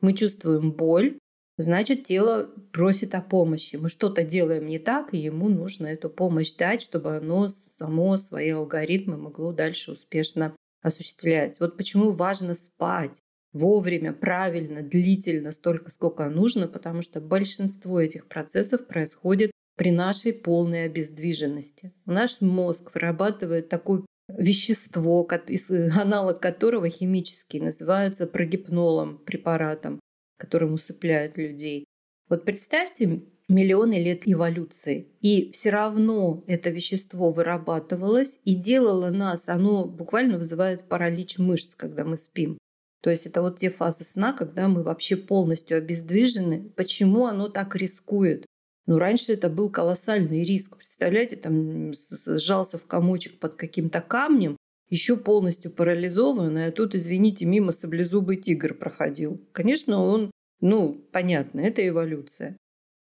Мы 0.00 0.12
чувствуем 0.12 0.72
боль, 0.72 1.18
значит, 1.56 2.04
тело 2.04 2.50
просит 2.72 3.14
о 3.14 3.22
помощи. 3.22 3.76
Мы 3.76 3.88
что-то 3.88 4.24
делаем 4.24 4.66
не 4.66 4.78
так, 4.78 5.14
и 5.14 5.18
ему 5.18 5.48
нужно 5.48 5.86
эту 5.86 6.10
помощь 6.10 6.52
дать, 6.52 6.82
чтобы 6.82 7.16
оно 7.16 7.48
само 7.48 8.18
свои 8.18 8.50
алгоритмы 8.50 9.16
могло 9.16 9.52
дальше 9.52 9.92
успешно 9.92 10.54
осуществлять. 10.84 11.58
Вот 11.58 11.76
почему 11.76 12.12
важно 12.12 12.54
спать 12.54 13.20
вовремя, 13.52 14.12
правильно, 14.12 14.82
длительно, 14.82 15.50
столько, 15.50 15.90
сколько 15.90 16.28
нужно, 16.28 16.68
потому 16.68 17.02
что 17.02 17.20
большинство 17.20 18.00
этих 18.00 18.28
процессов 18.28 18.86
происходит 18.86 19.50
при 19.76 19.90
нашей 19.90 20.32
полной 20.32 20.84
обездвиженности. 20.84 21.92
Наш 22.04 22.40
мозг 22.40 22.94
вырабатывает 22.94 23.68
такое 23.68 24.04
вещество, 24.28 25.26
аналог 25.96 26.40
которого 26.40 26.88
химический 26.90 27.60
называется 27.60 28.26
прогипнолом, 28.26 29.18
препаратом, 29.18 30.00
которым 30.38 30.74
усыпляют 30.74 31.38
людей. 31.38 31.86
Вот 32.28 32.44
представьте 32.44 33.22
миллионы 33.48 34.02
лет 34.02 34.22
эволюции. 34.26 35.08
И 35.20 35.50
все 35.52 35.70
равно 35.70 36.44
это 36.46 36.70
вещество 36.70 37.30
вырабатывалось 37.30 38.38
и 38.44 38.54
делало 38.54 39.10
нас, 39.10 39.48
оно 39.48 39.84
буквально 39.84 40.38
вызывает 40.38 40.88
паралич 40.88 41.38
мышц, 41.38 41.74
когда 41.74 42.04
мы 42.04 42.16
спим. 42.16 42.58
То 43.02 43.10
есть 43.10 43.26
это 43.26 43.42
вот 43.42 43.58
те 43.58 43.68
фазы 43.68 44.02
сна, 44.04 44.32
когда 44.32 44.66
мы 44.66 44.82
вообще 44.82 45.16
полностью 45.16 45.76
обездвижены. 45.76 46.70
Почему 46.74 47.26
оно 47.26 47.48
так 47.48 47.76
рискует? 47.76 48.46
Ну, 48.86 48.98
раньше 48.98 49.32
это 49.32 49.50
был 49.50 49.70
колоссальный 49.70 50.42
риск. 50.42 50.76
Представляете, 50.76 51.36
там 51.36 51.92
сжался 52.26 52.78
в 52.78 52.86
комочек 52.86 53.38
под 53.38 53.56
каким-то 53.56 54.00
камнем, 54.00 54.56
еще 54.88 55.16
полностью 55.16 55.70
парализованный, 55.70 56.66
а 56.66 56.72
тут, 56.72 56.94
извините, 56.94 57.46
мимо 57.46 57.72
саблезубый 57.72 58.36
тигр 58.36 58.74
проходил. 58.74 59.40
Конечно, 59.52 60.02
он, 60.02 60.30
ну, 60.60 60.94
понятно, 61.12 61.60
это 61.60 61.86
эволюция. 61.86 62.56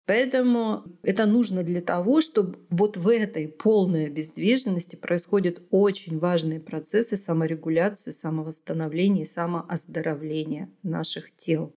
Поэтому 0.08 0.84
это 1.02 1.26
нужно 1.26 1.62
для 1.62 1.82
того, 1.82 2.22
чтобы 2.22 2.56
вот 2.70 2.96
в 2.96 3.08
этой 3.08 3.46
полной 3.46 4.06
обездвиженности 4.06 4.96
происходят 4.96 5.60
очень 5.70 6.18
важные 6.18 6.60
процессы 6.60 7.18
саморегуляции, 7.18 8.12
самовосстановления 8.12 9.24
и 9.24 9.26
самооздоровления 9.26 10.70
наших 10.82 11.36
тел. 11.36 11.74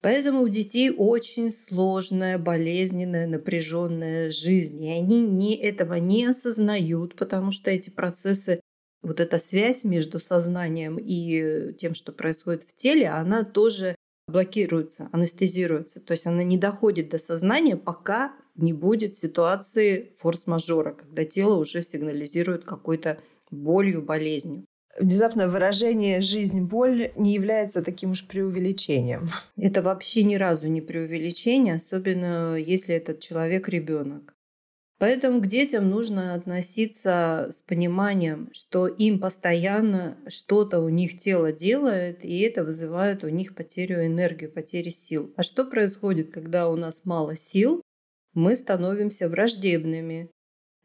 Поэтому 0.00 0.40
у 0.40 0.48
детей 0.48 0.90
очень 0.96 1.50
сложная, 1.50 2.38
болезненная, 2.38 3.26
напряженная 3.26 4.30
жизнь. 4.30 4.82
И 4.82 4.90
они 4.90 5.20
не, 5.20 5.54
этого 5.54 5.94
не 5.94 6.24
осознают, 6.24 7.16
потому 7.16 7.50
что 7.50 7.70
эти 7.70 7.90
процессы 7.90 8.60
вот 9.02 9.20
эта 9.20 9.36
связь 9.36 9.84
между 9.84 10.20
сознанием 10.20 10.96
и 10.98 11.74
тем, 11.74 11.94
что 11.94 12.12
происходит 12.12 12.62
в 12.62 12.74
теле, 12.74 13.10
она 13.10 13.44
тоже 13.44 13.94
блокируется, 14.26 15.08
анестезируется. 15.12 16.00
То 16.00 16.12
есть 16.12 16.26
она 16.26 16.42
не 16.42 16.58
доходит 16.58 17.08
до 17.10 17.18
сознания, 17.18 17.76
пока 17.76 18.32
не 18.56 18.72
будет 18.72 19.16
ситуации 19.16 20.12
форс-мажора, 20.18 20.92
когда 20.92 21.24
тело 21.24 21.54
уже 21.54 21.82
сигнализирует 21.82 22.64
какой-то 22.64 23.18
болью, 23.50 24.02
болезнью. 24.02 24.64
Внезапно 24.98 25.48
выражение 25.48 26.20
«жизнь-боль» 26.20 27.10
не 27.16 27.34
является 27.34 27.82
таким 27.82 28.12
уж 28.12 28.24
преувеличением. 28.26 29.28
Это 29.56 29.82
вообще 29.82 30.22
ни 30.22 30.36
разу 30.36 30.68
не 30.68 30.80
преувеличение, 30.80 31.74
особенно 31.74 32.54
если 32.54 32.94
этот 32.94 33.18
человек 33.18 33.68
ребенок. 33.68 34.34
Поэтому 34.98 35.40
к 35.40 35.46
детям 35.46 35.90
нужно 35.90 36.34
относиться 36.34 37.48
с 37.50 37.60
пониманием, 37.62 38.48
что 38.52 38.86
им 38.86 39.18
постоянно 39.18 40.18
что-то 40.28 40.80
у 40.80 40.88
них 40.88 41.18
тело 41.18 41.52
делает, 41.52 42.24
и 42.24 42.40
это 42.40 42.64
вызывает 42.64 43.24
у 43.24 43.28
них 43.28 43.56
потерю 43.56 44.06
энергии, 44.06 44.46
потерю 44.46 44.90
сил. 44.90 45.34
А 45.36 45.42
что 45.42 45.64
происходит, 45.64 46.32
когда 46.32 46.68
у 46.68 46.76
нас 46.76 47.04
мало 47.04 47.34
сил? 47.36 47.82
Мы 48.34 48.54
становимся 48.54 49.28
враждебными, 49.28 50.30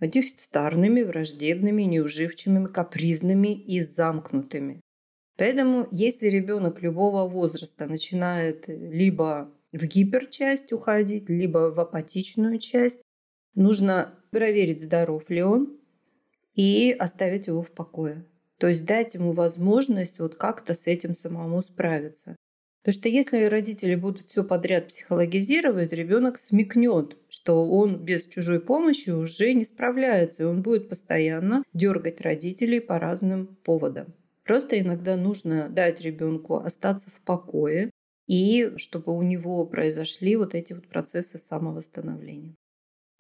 дефицитарными, 0.02 1.04
враждебными, 1.04 1.84
неуживчивыми, 1.84 2.68
капризными 2.68 3.54
и 3.54 3.80
замкнутыми. 3.80 4.82
Поэтому, 5.38 5.88
если 5.92 6.28
ребенок 6.28 6.82
любого 6.82 7.30
возраста 7.30 7.86
начинает 7.86 8.68
либо 8.68 9.54
в 9.72 9.86
гиперчасть 9.86 10.74
уходить, 10.74 11.30
либо 11.30 11.72
в 11.72 11.80
апатичную 11.80 12.58
часть, 12.60 13.02
Нужно 13.60 14.14
проверить, 14.32 14.82
здоров 14.82 15.30
ли 15.30 15.44
он, 15.44 15.78
и 16.56 16.96
оставить 16.98 17.48
его 17.48 17.62
в 17.62 17.72
покое. 17.72 18.26
То 18.58 18.68
есть 18.68 18.86
дать 18.86 19.16
ему 19.16 19.34
возможность 19.34 20.20
вот 20.20 20.36
как-то 20.36 20.74
с 20.74 20.88
этим 20.88 21.14
самому 21.14 21.62
справиться. 21.62 22.38
Потому 22.82 22.94
что 22.94 23.10
если 23.10 23.44
родители 23.44 23.96
будут 23.96 24.30
все 24.30 24.46
подряд 24.46 24.88
психологизировать, 24.88 25.92
ребенок 25.92 26.38
смекнет, 26.38 27.18
что 27.28 27.70
он 27.70 27.98
без 27.98 28.28
чужой 28.28 28.62
помощи 28.62 29.10
уже 29.10 29.54
не 29.54 29.66
справляется, 29.66 30.44
и 30.44 30.46
он 30.46 30.62
будет 30.62 30.88
постоянно 30.88 31.64
дергать 31.74 32.22
родителей 32.22 32.80
по 32.80 32.98
разным 32.98 33.58
поводам. 33.66 34.14
Просто 34.46 34.80
иногда 34.80 35.18
нужно 35.18 35.68
дать 35.68 36.00
ребенку 36.00 36.56
остаться 36.56 37.10
в 37.10 37.20
покое 37.26 37.92
и 38.26 38.72
чтобы 38.78 39.14
у 39.14 39.22
него 39.22 39.66
произошли 39.66 40.38
вот 40.38 40.56
эти 40.56 40.72
вот 40.72 40.88
процессы 40.88 41.38
самовосстановления. 41.38 42.56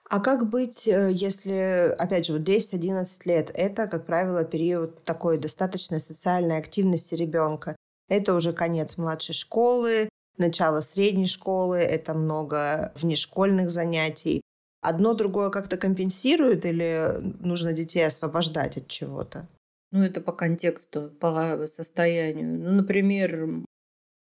А 0.09 0.19
как 0.19 0.49
быть, 0.49 0.87
э, 0.87 1.11
если, 1.13 1.95
опять 1.99 2.25
же, 2.25 2.33
вот 2.33 2.41
10-11 2.41 3.25
лет, 3.25 3.51
это, 3.53 3.85
как 3.87 4.07
правило, 4.07 4.43
период 4.43 5.03
такой 5.03 5.37
достаточной 5.37 5.99
социальной 5.99 6.57
активности 6.57 7.13
ребенка. 7.13 7.75
Это 8.07 8.33
уже 8.33 8.51
конец 8.51 8.97
младшей 8.97 9.35
школы, 9.35 10.09
начало 10.37 10.81
средней 10.81 11.27
школы, 11.27 11.77
это 11.77 12.15
много 12.15 12.91
внешкольных 12.95 13.69
занятий. 13.69 14.41
Одно 14.81 15.13
другое 15.13 15.51
как-то 15.51 15.77
компенсирует 15.77 16.65
или 16.65 17.19
нужно 17.39 17.73
детей 17.73 18.07
освобождать 18.07 18.77
от 18.77 18.87
чего-то? 18.87 19.47
Ну, 19.91 20.01
это 20.01 20.21
по 20.21 20.31
контексту, 20.31 21.11
по 21.19 21.67
состоянию. 21.67 22.57
Ну, 22.57 22.71
например, 22.71 23.63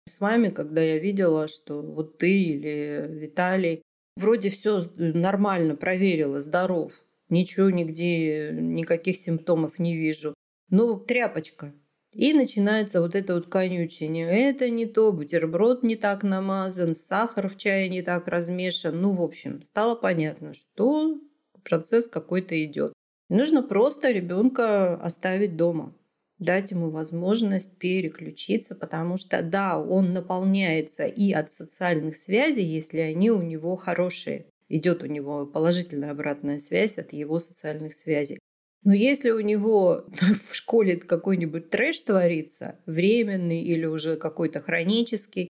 с 0.05 0.19
вами, 0.19 0.49
когда 0.49 0.81
я 0.81 0.99
видела, 0.99 1.47
что 1.47 1.81
вот 1.81 2.19
ты 2.19 2.43
или 2.43 3.07
Виталий 3.09 3.81
вроде 4.19 4.49
все 4.49 4.81
нормально, 4.97 5.75
проверила, 5.75 6.39
здоров, 6.39 6.93
ничего 7.29 7.69
нигде, 7.69 8.51
никаких 8.51 9.17
симптомов 9.17 9.79
не 9.79 9.97
вижу. 9.97 10.33
Ну, 10.69 10.99
тряпочка. 10.99 11.73
И 12.11 12.33
начинается 12.33 13.01
вот 13.01 13.15
это 13.15 13.35
вот 13.35 13.47
конючение. 13.49 14.49
Это 14.49 14.69
не 14.69 14.85
то, 14.87 15.11
бутерброд 15.11 15.83
не 15.83 15.95
так 15.95 16.23
намазан, 16.23 16.95
сахар 16.95 17.49
в 17.49 17.57
чае 17.57 17.87
не 17.87 18.01
так 18.01 18.27
размешан. 18.27 18.99
Ну, 18.99 19.13
в 19.13 19.21
общем, 19.21 19.63
стало 19.63 19.95
понятно, 19.95 20.53
что 20.53 21.19
процесс 21.63 22.07
какой-то 22.07 22.63
идет. 22.63 22.93
Нужно 23.29 23.61
просто 23.61 24.09
ребенка 24.09 24.95
оставить 24.95 25.55
дома 25.55 25.93
дать 26.39 26.71
ему 26.71 26.89
возможность 26.89 27.77
переключиться, 27.77 28.73
потому 28.73 29.17
что 29.17 29.41
да, 29.41 29.79
он 29.79 30.13
наполняется 30.13 31.05
и 31.05 31.31
от 31.31 31.51
социальных 31.51 32.15
связей, 32.15 32.63
если 32.63 32.99
они 32.99 33.29
у 33.29 33.41
него 33.41 33.75
хорошие. 33.75 34.45
Идет 34.69 35.03
у 35.03 35.07
него 35.07 35.45
положительная 35.45 36.11
обратная 36.11 36.59
связь 36.59 36.97
от 36.97 37.11
его 37.11 37.39
социальных 37.39 37.93
связей. 37.93 38.39
Но 38.83 38.93
если 38.93 39.31
у 39.31 39.39
него 39.41 40.05
в 40.49 40.55
школе 40.55 40.97
какой-нибудь 40.97 41.69
трэш 41.69 42.01
творится, 42.01 42.79
временный 42.85 43.61
или 43.61 43.85
уже 43.85 44.15
какой-то 44.15 44.61
хронический, 44.61 45.49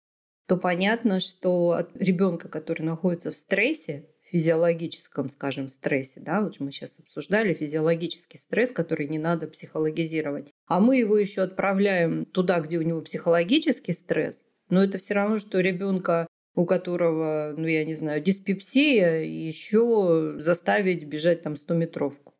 то 0.47 0.56
понятно, 0.56 1.19
что 1.19 1.71
от 1.71 1.95
ребенка, 1.97 2.47
который 2.47 2.84
находится 2.84 3.32
в 3.32 3.38
стрессе, 3.38 4.06
физиологическом, 4.32 5.30
скажем, 5.30 5.70
стрессе, 5.70 6.20
да, 6.20 6.42
вот 6.42 6.60
мы 6.60 6.72
сейчас 6.72 7.00
обсуждали 7.00 7.54
физиологический 7.54 8.40
стресс, 8.40 8.72
который 8.72 9.08
не 9.08 9.20
надо 9.20 9.48
психологизировать, 9.48 10.52
а 10.68 10.80
мы 10.80 10.98
его 10.98 11.18
еще 11.18 11.42
отправляем 11.42 12.26
туда, 12.26 12.60
где 12.60 12.78
у 12.78 12.82
него 12.82 13.02
психологический 13.02 13.94
стресс, 13.94 14.44
но 14.70 14.84
это 14.84 14.98
все 14.98 15.13
равно, 15.13 15.38
что 15.38 15.60
ребенка 15.60 16.28
у 16.58 16.66
которого, 16.66 17.54
ну, 17.56 17.68
я 17.68 17.86
не 17.86 17.94
знаю, 17.94 18.20
диспепсия, 18.20 19.22
еще 19.22 20.38
заставить 20.40 21.06
бежать 21.06 21.44
там 21.44 21.54
100-метровку. 21.54 22.34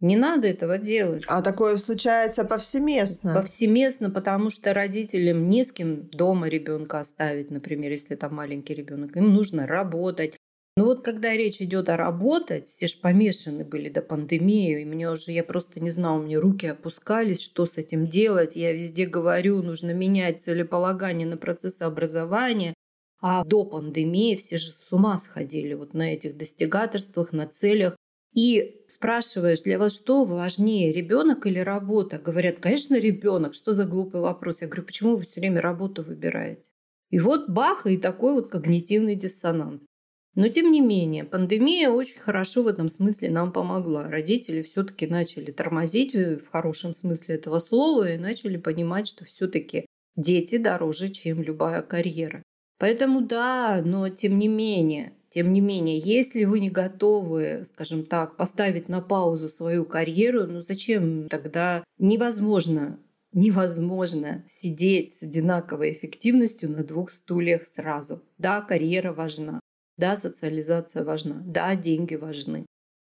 Не 0.00 0.16
надо 0.16 0.46
этого 0.48 0.76
делать. 0.76 1.24
А 1.28 1.40
такое 1.40 1.78
случается 1.78 2.44
повсеместно. 2.44 3.34
Повсеместно, 3.34 4.10
потому 4.10 4.50
что 4.50 4.74
родителям 4.74 5.48
не 5.48 5.64
с 5.64 5.72
кем 5.72 6.08
дома 6.10 6.48
ребенка 6.48 7.00
оставить, 7.00 7.50
например, 7.50 7.90
если 7.90 8.16
там 8.16 8.34
маленький 8.34 8.74
ребенок. 8.74 9.16
Им 9.16 9.32
нужно 9.32 9.66
работать, 9.66 10.36
ну 10.76 10.86
вот 10.86 11.04
когда 11.04 11.36
речь 11.36 11.60
идет 11.62 11.88
о 11.88 11.96
работать, 11.96 12.66
все 12.66 12.88
же 12.88 12.96
помешаны 12.98 13.64
были 13.64 13.88
до 13.88 14.02
пандемии, 14.02 14.82
и 14.82 14.84
мне 14.84 15.08
уже, 15.08 15.30
я 15.30 15.44
просто 15.44 15.78
не 15.78 15.90
знала, 15.90 16.18
у 16.18 16.22
меня 16.22 16.40
руки 16.40 16.66
опускались, 16.66 17.40
что 17.40 17.66
с 17.66 17.76
этим 17.76 18.08
делать. 18.08 18.56
Я 18.56 18.72
везде 18.72 19.06
говорю, 19.06 19.62
нужно 19.62 19.92
менять 19.92 20.42
целеполагание 20.42 21.28
на 21.28 21.36
процессы 21.36 21.82
образования. 21.82 22.74
А 23.20 23.44
до 23.44 23.64
пандемии 23.64 24.34
все 24.34 24.56
же 24.56 24.72
с 24.72 24.92
ума 24.92 25.16
сходили 25.16 25.74
вот 25.74 25.94
на 25.94 26.12
этих 26.12 26.36
достигаторствах, 26.36 27.32
на 27.32 27.46
целях. 27.46 27.96
И 28.34 28.84
спрашиваешь, 28.88 29.62
для 29.62 29.78
вас 29.78 29.94
что 29.94 30.24
важнее, 30.24 30.92
ребенок 30.92 31.46
или 31.46 31.60
работа? 31.60 32.18
Говорят, 32.18 32.58
конечно, 32.58 32.98
ребенок. 32.98 33.54
Что 33.54 33.72
за 33.72 33.86
глупый 33.86 34.20
вопрос? 34.20 34.60
Я 34.60 34.66
говорю, 34.66 34.82
почему 34.82 35.16
вы 35.16 35.22
все 35.22 35.40
время 35.40 35.60
работу 35.60 36.02
выбираете? 36.02 36.72
И 37.10 37.20
вот 37.20 37.48
бах, 37.48 37.86
и 37.86 37.96
такой 37.96 38.34
вот 38.34 38.50
когнитивный 38.50 39.14
диссонанс. 39.14 39.86
Но 40.34 40.48
тем 40.48 40.72
не 40.72 40.80
менее, 40.80 41.24
пандемия 41.24 41.90
очень 41.90 42.20
хорошо 42.20 42.64
в 42.64 42.66
этом 42.66 42.88
смысле 42.88 43.30
нам 43.30 43.52
помогла. 43.52 44.10
Родители 44.10 44.62
все-таки 44.62 45.06
начали 45.06 45.52
тормозить 45.52 46.14
в 46.14 46.46
хорошем 46.50 46.94
смысле 46.94 47.36
этого 47.36 47.60
слова 47.60 48.12
и 48.12 48.18
начали 48.18 48.56
понимать, 48.56 49.06
что 49.06 49.24
все-таки 49.24 49.86
дети 50.16 50.58
дороже, 50.58 51.10
чем 51.10 51.40
любая 51.40 51.82
карьера. 51.82 52.42
Поэтому 52.78 53.20
да, 53.20 53.80
но 53.84 54.08
тем 54.08 54.38
не 54.38 54.48
менее, 54.48 55.12
тем 55.30 55.52
не 55.52 55.60
менее, 55.60 55.98
если 55.98 56.44
вы 56.44 56.58
не 56.58 56.70
готовы, 56.70 57.62
скажем 57.64 58.04
так, 58.04 58.36
поставить 58.36 58.88
на 58.88 59.00
паузу 59.00 59.48
свою 59.48 59.84
карьеру, 59.84 60.46
ну 60.46 60.60
зачем 60.60 61.28
тогда 61.28 61.84
невозможно 61.98 62.98
невозможно 63.34 64.44
сидеть 64.48 65.14
с 65.14 65.22
одинаковой 65.22 65.92
эффективностью 65.92 66.70
на 66.70 66.84
двух 66.84 67.10
стульях 67.10 67.66
сразу. 67.66 68.22
Да, 68.38 68.60
карьера 68.60 69.12
важна, 69.12 69.58
да, 69.96 70.16
социализация 70.16 71.04
важна. 71.04 71.42
Да, 71.44 71.76
деньги 71.76 72.14
важны. 72.14 72.66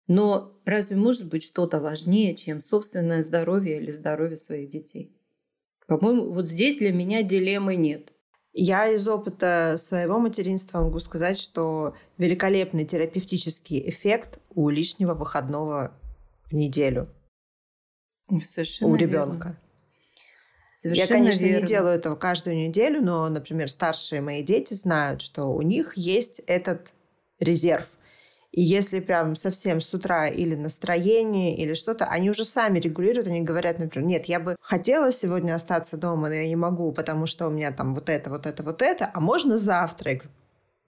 Но 0.07 0.53
разве 0.65 0.97
может 0.97 1.27
быть 1.27 1.43
что-то 1.43 1.79
важнее, 1.79 2.35
чем 2.35 2.61
собственное 2.61 3.23
здоровье 3.23 3.77
или 3.77 3.89
здоровье 3.89 4.37
своих 4.37 4.69
детей? 4.69 5.11
По-моему, 5.87 6.31
вот 6.31 6.47
здесь 6.47 6.77
для 6.77 6.91
меня 6.91 7.23
дилеммы 7.23 7.75
нет. 7.75 8.11
Я 8.53 8.87
из 8.87 9.07
опыта 9.07 9.75
своего 9.77 10.19
материнства 10.19 10.81
могу 10.81 10.99
сказать, 10.99 11.37
что 11.37 11.95
великолепный 12.17 12.85
терапевтический 12.85 13.89
эффект 13.89 14.39
у 14.53 14.69
лишнего 14.69 15.13
выходного 15.13 15.91
в 16.45 16.53
неделю 16.53 17.09
Совершенно 18.47 18.91
у 18.91 18.95
ребенка. 18.95 19.59
Совершенно 20.75 21.07
Я, 21.07 21.23
конечно, 21.23 21.43
верно. 21.45 21.61
не 21.61 21.67
делаю 21.67 21.95
этого 21.95 22.15
каждую 22.15 22.57
неделю, 22.57 23.01
но, 23.01 23.27
например, 23.29 23.69
старшие 23.71 24.21
мои 24.21 24.43
дети 24.43 24.73
знают, 24.73 25.21
что 25.21 25.45
у 25.45 25.61
них 25.61 25.95
есть 25.95 26.39
этот 26.47 26.93
резерв. 27.39 27.87
И 28.51 28.61
если 28.61 29.01
прям 29.01 29.35
совсем 29.35 29.81
с 29.81 29.93
утра 29.93 30.27
или 30.27 30.55
настроение, 30.55 31.57
или 31.57 31.73
что-то, 31.73 32.05
они 32.05 32.29
уже 32.29 32.45
сами 32.45 32.79
регулируют, 32.79 33.27
они 33.27 33.41
говорят, 33.41 33.79
например, 33.79 34.07
нет, 34.07 34.25
я 34.27 34.39
бы 34.39 34.55
хотела 34.61 35.11
сегодня 35.11 35.55
остаться 35.55 35.97
дома, 35.97 36.29
но 36.29 36.35
я 36.35 36.47
не 36.47 36.55
могу, 36.55 36.93
потому 36.93 37.25
что 37.25 37.47
у 37.47 37.51
меня 37.51 37.71
там 37.71 37.93
вот 37.93 38.09
это, 38.09 38.29
вот 38.29 38.45
это, 38.45 38.63
вот 38.63 38.81
это, 38.81 39.11
а 39.13 39.19
можно 39.19 39.57
завтра? 39.57 40.11
Я 40.11 40.17
говорю, 40.19 40.31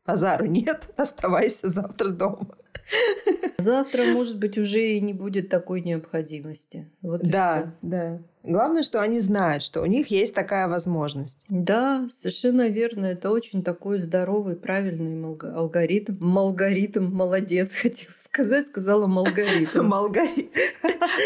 базару 0.05 0.45
нет, 0.45 0.89
оставайся 0.97 1.67
завтра 1.69 2.09
дома. 2.09 2.55
Завтра, 3.57 4.05
может 4.05 4.39
быть, 4.39 4.57
уже 4.57 4.79
и 4.79 5.01
не 5.01 5.13
будет 5.13 5.49
такой 5.49 5.81
необходимости. 5.81 6.89
Вот 7.01 7.21
да, 7.23 7.73
да. 7.81 8.19
Главное, 8.43 8.83
что 8.83 9.01
они 9.01 9.19
знают, 9.19 9.61
что 9.61 9.81
у 9.81 9.85
них 9.85 10.07
есть 10.07 10.33
такая 10.33 10.69
возможность. 10.69 11.37
Да, 11.49 12.07
совершенно 12.17 12.69
верно. 12.69 13.07
Это 13.07 13.29
очень 13.29 13.61
такой 13.61 13.99
здоровый, 13.99 14.55
правильный 14.55 15.21
алгоритм. 15.53 16.15
Малгоритм, 16.19 17.13
молодец, 17.13 17.75
хотела 17.81 18.13
сказать, 18.17 18.67
сказала 18.67 19.05
малгоритм. 19.07 19.83
Малгоритм. 19.83 20.49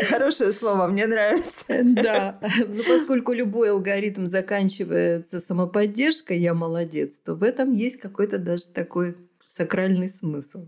Хорошее 0.10 0.52
слово, 0.52 0.88
мне 0.88 1.06
нравится. 1.06 1.66
Да. 1.84 2.40
Ну, 2.68 2.82
поскольку 2.88 3.34
любой 3.34 3.70
алгоритм 3.70 4.26
заканчивается 4.26 5.40
самоподдержкой, 5.40 6.40
я 6.40 6.56
молодец, 6.56 7.20
то 7.20 7.36
в 7.36 7.44
этом 7.44 7.74
есть 7.74 7.98
какой-то 7.98 8.40
даже 8.40 8.70
такой 8.74 9.16
сакральный 9.48 10.10
смысл. 10.10 10.68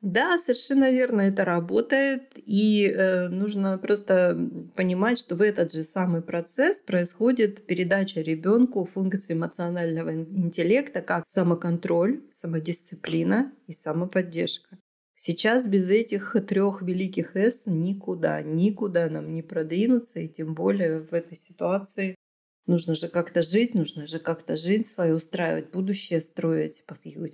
Да, 0.00 0.38
совершенно 0.38 0.92
верно, 0.92 1.22
это 1.22 1.44
работает, 1.44 2.30
и 2.36 2.86
э, 2.86 3.26
нужно 3.28 3.78
просто 3.78 4.38
понимать, 4.76 5.18
что 5.18 5.34
в 5.34 5.42
этот 5.42 5.72
же 5.72 5.82
самый 5.82 6.22
процесс 6.22 6.80
происходит 6.80 7.66
передача 7.66 8.20
ребенку 8.20 8.84
функций 8.84 9.34
эмоционального 9.34 10.14
интеллекта, 10.14 11.02
как 11.02 11.24
самоконтроль, 11.28 12.22
самодисциплина 12.30 13.52
и 13.66 13.72
самоподдержка. 13.72 14.78
Сейчас 15.16 15.66
без 15.66 15.90
этих 15.90 16.36
трех 16.46 16.80
великих 16.82 17.34
«С» 17.34 17.64
никуда, 17.66 18.40
никуда 18.40 19.10
нам 19.10 19.32
не 19.34 19.42
продвинуться, 19.42 20.20
и 20.20 20.28
тем 20.28 20.54
более 20.54 21.00
в 21.00 21.12
этой 21.12 21.36
ситуации 21.36 22.14
Нужно 22.68 22.94
же 22.94 23.08
как-то 23.08 23.42
жить, 23.42 23.74
нужно 23.74 24.06
же 24.06 24.18
как-то 24.18 24.58
жизнь 24.58 24.86
свою 24.86 25.16
устраивать, 25.16 25.70
будущее 25.70 26.20
строить. 26.20 26.84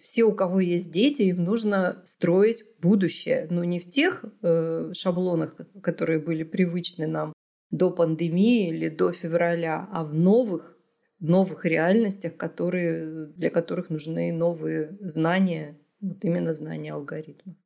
Все, 0.01 0.23
у 0.23 0.33
кого 0.33 0.61
есть 0.61 0.93
дети, 0.93 1.23
им 1.23 1.43
нужно 1.43 2.05
строить 2.07 2.65
будущее. 2.81 3.49
Но 3.51 3.65
не 3.65 3.81
в 3.81 3.91
тех 3.91 4.25
э, 4.43 4.93
шаблонах, 4.95 5.57
которые 5.83 6.21
были 6.21 6.45
привычны 6.45 7.09
нам 7.09 7.33
до 7.73 7.91
пандемии 7.91 8.69
или 8.69 8.89
до 8.89 9.11
февраля, 9.11 9.89
а 9.91 10.05
в 10.05 10.15
новых, 10.15 10.79
новых 11.19 11.65
реальностях, 11.65 12.37
которые, 12.37 13.27
для 13.27 13.51
которых 13.51 13.91
нужны 13.91 14.33
новые 14.33 14.97
знания, 15.01 15.77
вот 16.01 16.25
именно 16.25 16.55
знания 16.55 16.93
алгоритма. 16.93 17.57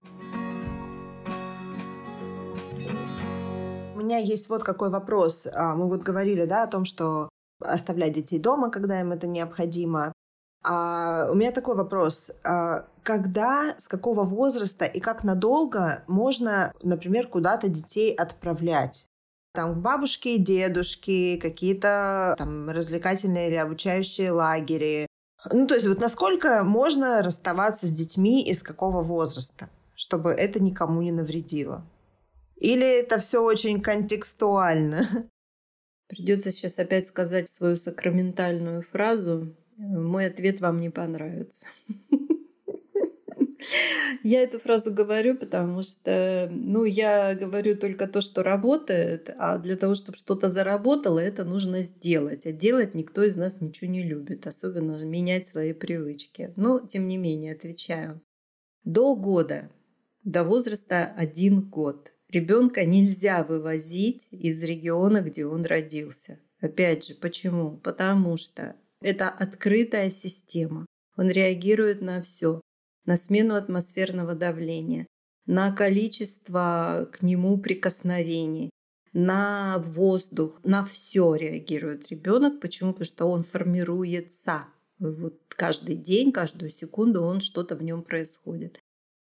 У 3.94 3.98
меня 3.98 4.16
есть 4.16 4.48
вот 4.48 4.64
какой 4.64 4.88
вопрос. 4.88 5.46
А, 5.52 5.74
мы 5.74 5.87
вот 5.87 6.00
говорили 6.00 6.46
да, 6.46 6.62
о 6.62 6.66
том, 6.66 6.87
что 6.87 7.28
оставлять 7.61 8.12
детей 8.12 8.38
дома, 8.38 8.71
когда 8.71 9.01
им 9.01 9.12
это 9.12 9.27
необходимо. 9.27 10.12
А 10.62 11.29
у 11.31 11.35
меня 11.35 11.53
такой 11.53 11.77
вопрос. 11.77 12.31
А 12.44 12.87
когда, 13.03 13.75
с 13.79 13.88
какого 13.88 14.25
возраста 14.25 14.85
и 14.85 15.01
как 15.01 15.25
надолго 15.25 16.05
можно, 16.07 16.73
например, 16.83 17.29
куда-то 17.29 17.68
детей 17.68 18.12
отправлять? 18.12 19.07
Там 19.55 19.75
к 19.75 19.79
бабушке 19.79 20.37
и 20.37 20.38
дедушке, 20.38 21.38
какие-то 21.40 22.35
там 22.38 22.68
развлекательные 22.71 23.49
или 23.49 23.57
обучающие 23.57 24.31
лагеря. 24.31 25.07
Ну, 25.51 25.66
то 25.66 25.75
есть 25.75 25.87
вот 25.87 26.01
насколько 26.01 26.64
можно 26.64 27.23
расставаться 27.23 27.87
с 27.87 27.92
детьми 27.92 28.42
и 28.44 28.53
с 28.53 28.62
какого 28.62 29.03
возраста, 29.03 29.71
чтобы 29.94 30.31
это 30.31 30.62
никому 30.62 31.01
не 31.01 31.12
навредило? 31.12 31.87
Или 32.57 32.87
это 33.01 33.18
все 33.18 33.42
очень 33.42 33.81
контекстуально? 33.81 35.07
Придется 36.09 36.51
сейчас 36.51 36.79
опять 36.79 37.07
сказать 37.07 37.51
свою 37.51 37.77
сакраментальную 37.77 38.81
фразу. 38.81 39.55
Мой 39.77 40.27
ответ 40.27 40.61
вам 40.61 40.81
не 40.81 40.90
понравится. 40.90 41.66
Я 44.23 44.42
эту 44.42 44.59
фразу 44.59 44.92
говорю, 44.92 45.37
потому 45.37 45.83
что, 45.83 46.49
ну, 46.51 46.85
я 46.85 47.35
говорю 47.35 47.77
только 47.77 48.07
то, 48.07 48.21
что 48.21 48.42
работает, 48.42 49.35
а 49.37 49.59
для 49.59 49.77
того, 49.77 49.94
чтобы 49.94 50.16
что-то 50.16 50.49
заработало, 50.49 51.18
это 51.18 51.44
нужно 51.44 51.83
сделать. 51.83 52.47
А 52.47 52.53
делать 52.53 52.94
никто 52.94 53.23
из 53.23 53.37
нас 53.37 53.61
ничего 53.61 53.90
не 53.90 54.03
любит, 54.03 54.47
особенно 54.47 55.05
менять 55.05 55.47
свои 55.47 55.73
привычки. 55.73 56.53
Но, 56.57 56.81
тем 56.81 57.09
не 57.09 57.16
менее, 57.16 57.53
отвечаю. 57.53 58.21
До 58.85 59.14
года, 59.14 59.71
до 60.25 60.44
возраста 60.44 61.12
один 61.16 61.61
год– 61.61 62.12
Ребенка 62.30 62.84
нельзя 62.84 63.42
вывозить 63.42 64.28
из 64.30 64.62
региона, 64.62 65.22
где 65.22 65.46
он 65.46 65.64
родился. 65.64 66.38
Опять 66.60 67.06
же, 67.06 67.14
почему? 67.14 67.78
Потому 67.78 68.36
что 68.36 68.76
это 69.00 69.30
открытая 69.30 70.10
система. 70.10 70.84
Он 71.16 71.30
реагирует 71.30 72.02
на 72.02 72.20
все, 72.20 72.60
на 73.06 73.16
смену 73.16 73.54
атмосферного 73.54 74.34
давления, 74.34 75.06
на 75.46 75.72
количество 75.72 77.08
к 77.12 77.22
нему 77.22 77.56
прикосновений, 77.58 78.70
на 79.14 79.78
воздух, 79.78 80.60
на 80.64 80.84
все 80.84 81.34
реагирует 81.34 82.08
ребенок. 82.10 82.60
Почему? 82.60 82.92
Потому 82.92 83.06
что 83.06 83.24
он 83.26 83.42
формируется. 83.42 84.66
Вот 84.98 85.40
каждый 85.48 85.96
день, 85.96 86.32
каждую 86.32 86.70
секунду 86.70 87.22
он 87.22 87.40
что-то 87.40 87.74
в 87.74 87.82
нем 87.82 88.02
происходит. 88.02 88.78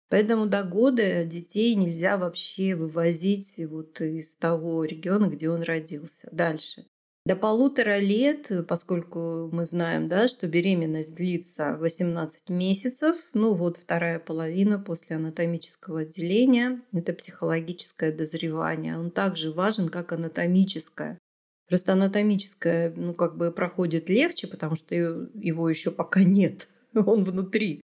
Поэтому 0.08 0.46
до 0.46 0.62
года 0.62 1.24
детей 1.24 1.74
нельзя 1.74 2.16
вообще 2.16 2.74
вывозить 2.74 3.54
вот 3.58 4.00
из 4.00 4.36
того 4.36 4.84
региона, 4.84 5.26
где 5.26 5.50
он 5.50 5.62
родился. 5.62 6.28
Дальше. 6.30 6.86
До 7.26 7.36
полутора 7.36 8.00
лет, 8.00 8.50
поскольку 8.68 9.48
мы 9.50 9.64
знаем, 9.64 10.08
да, 10.08 10.28
что 10.28 10.46
беременность 10.46 11.14
длится 11.14 11.74
18 11.78 12.50
месяцев, 12.50 13.16
ну 13.32 13.54
вот 13.54 13.78
вторая 13.78 14.18
половина 14.18 14.78
после 14.78 15.16
анатомического 15.16 16.00
отделения, 16.00 16.82
это 16.92 17.14
психологическое 17.14 18.12
дозревание. 18.12 18.98
Он 18.98 19.10
также 19.10 19.52
важен, 19.52 19.88
как 19.88 20.12
анатомическое. 20.12 21.18
Просто 21.66 21.94
анатомическое, 21.94 22.92
ну, 22.94 23.14
как 23.14 23.38
бы 23.38 23.50
проходит 23.52 24.10
легче, 24.10 24.46
потому 24.46 24.74
что 24.74 24.94
его 24.94 25.66
еще 25.70 25.90
пока 25.90 26.22
нет, 26.22 26.68
он 26.94 27.24
внутри. 27.24 27.80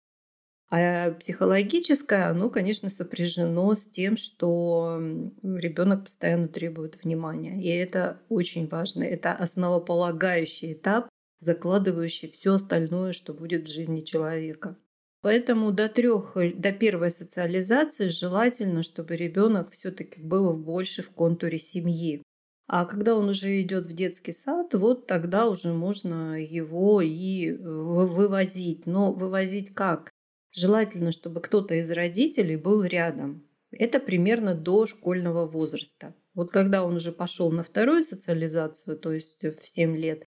А 0.70 1.12
психологическое, 1.12 2.30
оно, 2.30 2.50
конечно, 2.50 2.90
сопряжено 2.90 3.74
с 3.74 3.88
тем, 3.88 4.18
что 4.18 5.00
ребенок 5.42 6.04
постоянно 6.04 6.50
требует 6.50 7.02
внимания. 7.04 7.62
И 7.62 7.70
это 7.70 8.22
очень 8.28 8.68
важно. 8.68 9.04
Это 9.04 9.32
основополагающий 9.34 10.74
этап, 10.74 11.08
закладывающий 11.40 12.30
все 12.32 12.54
остальное, 12.56 13.14
что 13.14 13.34
будет 13.34 13.66
в 13.66 13.72
жизни 13.72 14.02
человека. 14.02 14.78
Поэтому 15.22 15.72
до 15.72 15.88
трех, 15.88 16.36
до 16.36 16.72
первой 16.74 17.12
социализации 17.12 18.10
желательно, 18.10 18.84
чтобы 18.84 19.16
ребенок 19.16 19.70
все-таки 19.72 20.22
был 20.22 20.58
больше 20.58 21.02
в 21.02 21.12
контуре 21.12 21.58
семьи. 21.58 22.22
А 22.68 22.86
когда 22.86 23.16
он 23.16 23.30
уже 23.30 23.62
идет 23.62 23.86
в 23.86 23.94
детский 23.94 24.34
сад, 24.34 24.74
вот 24.74 25.08
тогда 25.08 25.48
уже 25.48 25.72
можно 25.72 26.42
его 26.42 27.02
и 27.02 27.52
вывозить. 27.54 28.86
Но 28.86 29.14
вывозить 29.14 29.74
как? 29.74 30.12
Желательно, 30.58 31.12
чтобы 31.12 31.40
кто-то 31.40 31.76
из 31.76 31.92
родителей 31.92 32.56
был 32.56 32.84
рядом. 32.84 33.48
Это 33.70 34.00
примерно 34.00 34.56
до 34.56 34.88
школьного 34.88 35.46
возраста. 35.46 36.16
Вот 36.34 36.50
когда 36.50 36.84
он 36.84 36.96
уже 36.96 37.12
пошел 37.12 37.52
на 37.52 37.62
вторую 37.62 38.02
социализацию, 38.02 38.98
то 38.98 39.14
есть 39.14 39.44
в 39.44 39.60
7 39.62 39.96
лет, 39.96 40.26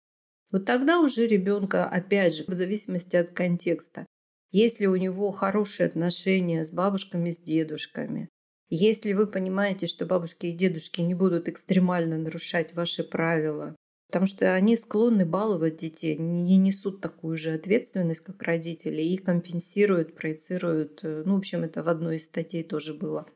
вот 0.52 0.66
тогда 0.66 1.00
уже 1.00 1.26
ребенка, 1.26 1.90
опять 1.90 2.36
же, 2.36 2.44
в 2.48 2.54
зависимости 2.54 3.16
от 3.16 3.32
контекста, 3.32 4.06
если 4.52 4.86
у 4.86 4.96
него 4.98 5.32
хорошие 5.32 5.88
отношения 5.88 6.64
с 6.64 6.70
бабушками, 6.70 7.32
с 7.32 7.42
дедушками, 7.42 8.30
если 8.70 9.14
вы 9.14 9.26
понимаете, 9.26 9.88
что 9.88 10.06
бабушки 10.06 10.46
и 10.46 10.56
дедушки 10.56 11.02
не 11.02 11.16
будут 11.16 11.48
экстремально 11.48 12.20
нарушать 12.20 12.76
ваши 12.76 13.04
правила, 13.04 13.76
Потому 14.10 14.26
что 14.26 14.56
они 14.56 14.76
склонны 14.76 15.24
баловать 15.24 15.76
детей, 15.76 16.18
не 16.18 16.58
несут 16.58 17.00
такую 17.00 17.38
же 17.38 17.54
ответственность, 17.54 18.22
как 18.22 18.42
родители, 18.42 19.04
и 19.04 19.18
компенсируют, 19.18 20.16
проецируют. 20.16 21.02
Э, 21.04 21.22
ну, 21.28 21.36
в 21.36 21.38
общем, 21.38 21.64
это 21.64 21.84
в 21.84 21.90
одной 21.90 22.16
из 22.16 22.26
статей 22.26 22.64
тоже 22.64 22.96
было. 22.96 23.28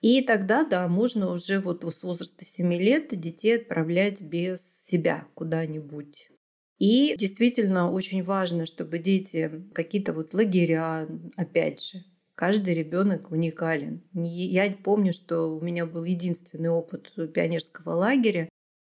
И 0.00 0.22
тогда, 0.22 0.64
да, 0.64 0.88
можно 0.88 1.30
уже 1.30 1.60
вот 1.60 1.84
с 1.84 2.02
возраста 2.02 2.46
7 2.46 2.72
лет 2.72 3.08
детей 3.10 3.58
отправлять 3.58 4.22
без 4.22 4.86
себя 4.86 5.28
куда-нибудь. 5.34 6.30
И 6.78 7.14
действительно 7.16 7.92
очень 7.92 8.24
важно, 8.24 8.64
чтобы 8.64 8.98
дети 8.98 9.50
какие-то 9.74 10.14
вот 10.14 10.32
лагеря, 10.32 11.06
опять 11.36 11.84
же, 11.84 11.98
каждый 12.34 12.74
ребенок 12.74 13.30
уникален. 13.30 14.02
Я 14.14 14.68
помню, 14.82 15.12
что 15.12 15.54
у 15.54 15.60
меня 15.60 15.84
был 15.84 16.04
единственный 16.04 16.70
опыт 16.70 17.12
пионерского 17.34 17.92
лагеря, 17.92 18.48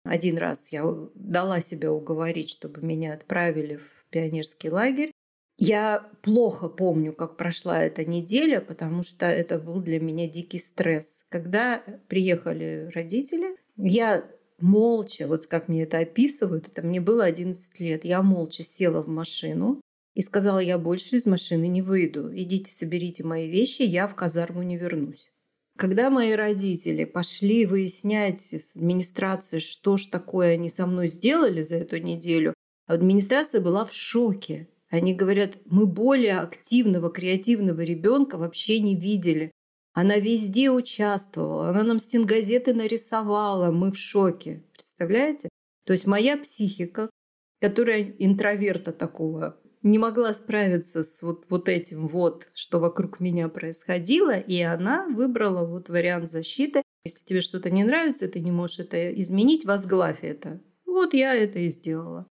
один 0.10 0.40
раз 0.40 0.72
я 0.72 0.84
дала 1.14 1.60
себя 1.60 1.94
уговорить, 1.94 2.50
чтобы 2.50 2.82
меня 2.82 3.14
отправили 3.14 3.76
в 3.76 4.06
пионерский 4.10 4.72
лагерь. 4.72 5.12
Я 5.56 6.10
плохо 6.24 6.68
помню, 6.68 7.14
как 7.14 7.38
прошла 7.38 7.84
эта 7.84 8.04
неделя, 8.06 8.60
потому 8.60 9.04
что 9.04 9.28
это 9.28 9.60
был 9.60 9.82
для 9.82 10.00
меня 10.00 10.28
дикий 10.28 10.58
стресс. 10.58 11.20
Когда 11.30 11.84
приехали 12.08 12.90
родители, 12.92 13.56
я 13.78 14.26
молча, 14.60 15.28
вот 15.28 15.46
как 15.46 15.68
мне 15.68 15.84
это 15.84 16.00
описывают, 16.00 16.68
это 16.68 16.82
мне 16.82 17.00
было 17.00 17.26
11 17.26 17.80
лет, 17.80 18.04
я 18.04 18.24
молча 18.24 18.64
села 18.64 19.04
в 19.04 19.10
машину, 19.10 19.80
и 20.16 20.22
сказала, 20.22 20.58
я 20.58 20.80
больше 20.80 21.18
из 21.18 21.28
машины 21.28 21.68
не 21.68 21.84
выйду. 21.84 22.36
Идите, 22.36 22.72
соберите 22.72 23.24
мои 23.24 23.48
вещи, 23.48 23.84
я 23.84 24.08
в 24.08 24.16
казарму 24.16 24.64
не 24.64 24.76
вернусь. 24.76 25.30
Когда 25.80 26.10
мои 26.10 26.34
родители 26.34 27.06
пошли 27.06 27.66
выяснять 27.66 28.42
с 28.42 28.76
администрацией, 28.76 29.62
что 29.62 29.96
ж 29.96 30.08
такое 30.08 30.56
они 30.56 30.68
со 30.68 30.86
мной 30.86 31.08
сделали 31.08 31.62
за 31.62 31.78
эту 31.78 32.00
неделю, 32.00 32.54
администрация 32.86 33.62
была 33.62 33.86
в 33.86 33.94
шоке. 33.94 34.68
Они 34.90 35.14
говорят, 35.14 35.54
мы 35.64 35.86
более 35.86 36.40
активного, 36.40 37.10
креативного 37.10 37.80
ребенка 37.80 38.38
вообще 38.38 38.82
не 38.82 38.94
видели. 38.94 39.52
Она 39.94 40.18
везде 40.18 40.70
участвовала, 40.70 41.70
она 41.70 41.84
нам 41.84 42.00
стенгазеты 42.00 42.74
нарисовала, 42.74 43.72
мы 43.72 43.94
в 43.94 43.98
шоке. 43.98 44.62
Представляете? 44.74 45.48
То 45.86 45.94
есть 45.94 46.06
моя 46.06 46.36
психика, 46.36 47.10
которая 47.62 48.04
интроверта 48.20 48.92
такого 48.92 49.58
не 49.82 49.98
могла 49.98 50.34
справиться 50.34 51.04
с 51.04 51.22
вот, 51.22 51.46
вот 51.50 51.70
этим 51.70 52.08
вот, 52.08 52.48
что 52.54 52.80
вокруг 52.80 53.20
меня 53.20 53.48
происходило, 53.50 54.38
и 54.38 54.62
она 54.62 55.08
выбрала 55.08 55.66
вот 55.66 55.90
вариант 55.90 56.30
защиты. 56.30 56.84
Если 57.06 57.24
тебе 57.24 57.42
что-то 57.42 57.70
не 57.70 57.84
нравится, 57.84 58.28
ты 58.28 58.40
не 58.40 58.52
можешь 58.52 58.80
это 58.80 59.12
изменить, 59.22 59.66
возглавь 59.66 60.20
это. 60.22 60.62
Вот 60.86 61.14
я 61.14 61.34
это 61.34 61.60
и 61.60 61.70
сделала. 61.70 62.28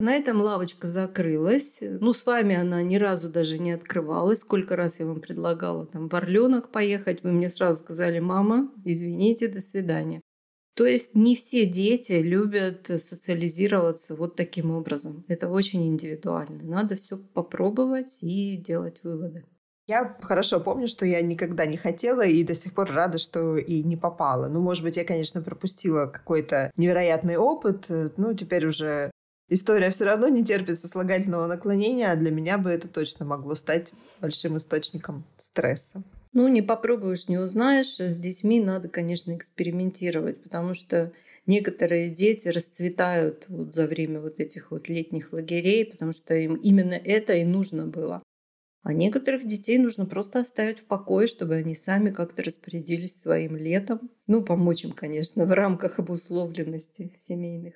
На 0.00 0.14
этом 0.16 0.40
лавочка 0.40 0.88
закрылась. 0.88 1.78
Ну, 1.80 2.12
с 2.12 2.26
вами 2.26 2.56
она 2.56 2.82
ни 2.82 2.96
разу 2.96 3.30
даже 3.30 3.58
не 3.58 3.72
открывалась. 3.72 4.40
Сколько 4.40 4.74
раз 4.74 4.98
я 4.98 5.06
вам 5.06 5.20
предлагала 5.20 5.86
там 5.86 6.08
в 6.08 6.14
Орленок 6.14 6.72
поехать, 6.72 7.22
вы 7.22 7.30
мне 7.32 7.48
сразу 7.48 7.82
сказали, 7.82 8.18
мама, 8.18 8.72
извините, 8.84 9.48
до 9.48 9.60
свидания. 9.60 10.20
То 10.74 10.86
есть 10.86 11.14
не 11.14 11.36
все 11.36 11.66
дети 11.66 12.12
любят 12.12 12.86
социализироваться 12.98 14.16
вот 14.16 14.34
таким 14.34 14.72
образом. 14.72 15.24
Это 15.28 15.48
очень 15.48 15.86
индивидуально. 15.86 16.64
Надо 16.64 16.96
все 16.96 17.16
попробовать 17.16 18.18
и 18.22 18.56
делать 18.56 19.00
выводы. 19.04 19.44
Я 19.86 20.16
хорошо 20.22 20.60
помню, 20.60 20.88
что 20.88 21.04
я 21.04 21.20
никогда 21.20 21.66
не 21.66 21.76
хотела 21.76 22.26
и 22.26 22.42
до 22.42 22.54
сих 22.54 22.74
пор 22.74 22.90
рада, 22.90 23.18
что 23.18 23.58
и 23.58 23.82
не 23.82 23.96
попала. 23.96 24.48
Ну, 24.48 24.60
может 24.60 24.82
быть, 24.82 24.96
я, 24.96 25.04
конечно, 25.04 25.42
пропустила 25.42 26.06
какой-то 26.06 26.72
невероятный 26.76 27.36
опыт. 27.36 27.86
Ну, 28.16 28.32
теперь 28.32 28.66
уже 28.66 29.10
история 29.50 29.90
все 29.90 30.06
равно 30.06 30.28
не 30.28 30.42
терпит 30.42 30.80
сослагательного 30.80 31.46
наклонения, 31.46 32.10
а 32.10 32.16
для 32.16 32.30
меня 32.30 32.56
бы 32.56 32.70
это 32.70 32.88
точно 32.88 33.26
могло 33.26 33.54
стать 33.54 33.92
большим 34.20 34.56
источником 34.56 35.24
стресса. 35.36 36.02
Ну, 36.34 36.48
не 36.48 36.62
попробуешь, 36.62 37.28
не 37.28 37.38
узнаешь. 37.38 38.00
С 38.00 38.18
детьми 38.18 38.60
надо, 38.60 38.88
конечно, 38.88 39.36
экспериментировать, 39.36 40.42
потому 40.42 40.74
что 40.74 41.12
некоторые 41.46 42.10
дети 42.10 42.48
расцветают 42.48 43.44
вот 43.48 43.72
за 43.72 43.86
время 43.86 44.20
вот 44.20 44.40
этих 44.40 44.72
вот 44.72 44.88
летних 44.88 45.32
лагерей, 45.32 45.86
потому 45.86 46.12
что 46.12 46.34
им 46.34 46.56
именно 46.56 46.94
это 46.94 47.34
и 47.34 47.44
нужно 47.44 47.86
было. 47.86 48.20
А 48.82 48.92
некоторых 48.92 49.46
детей 49.46 49.78
нужно 49.78 50.06
просто 50.06 50.40
оставить 50.40 50.80
в 50.80 50.84
покое, 50.84 51.28
чтобы 51.28 51.54
они 51.54 51.76
сами 51.76 52.10
как-то 52.10 52.42
распорядились 52.42 53.18
своим 53.18 53.56
летом. 53.56 54.10
Ну, 54.26 54.42
помочь 54.42 54.84
им, 54.84 54.90
конечно, 54.90 55.46
в 55.46 55.52
рамках 55.52 56.00
обусловленности 56.00 57.14
семейных. 57.16 57.74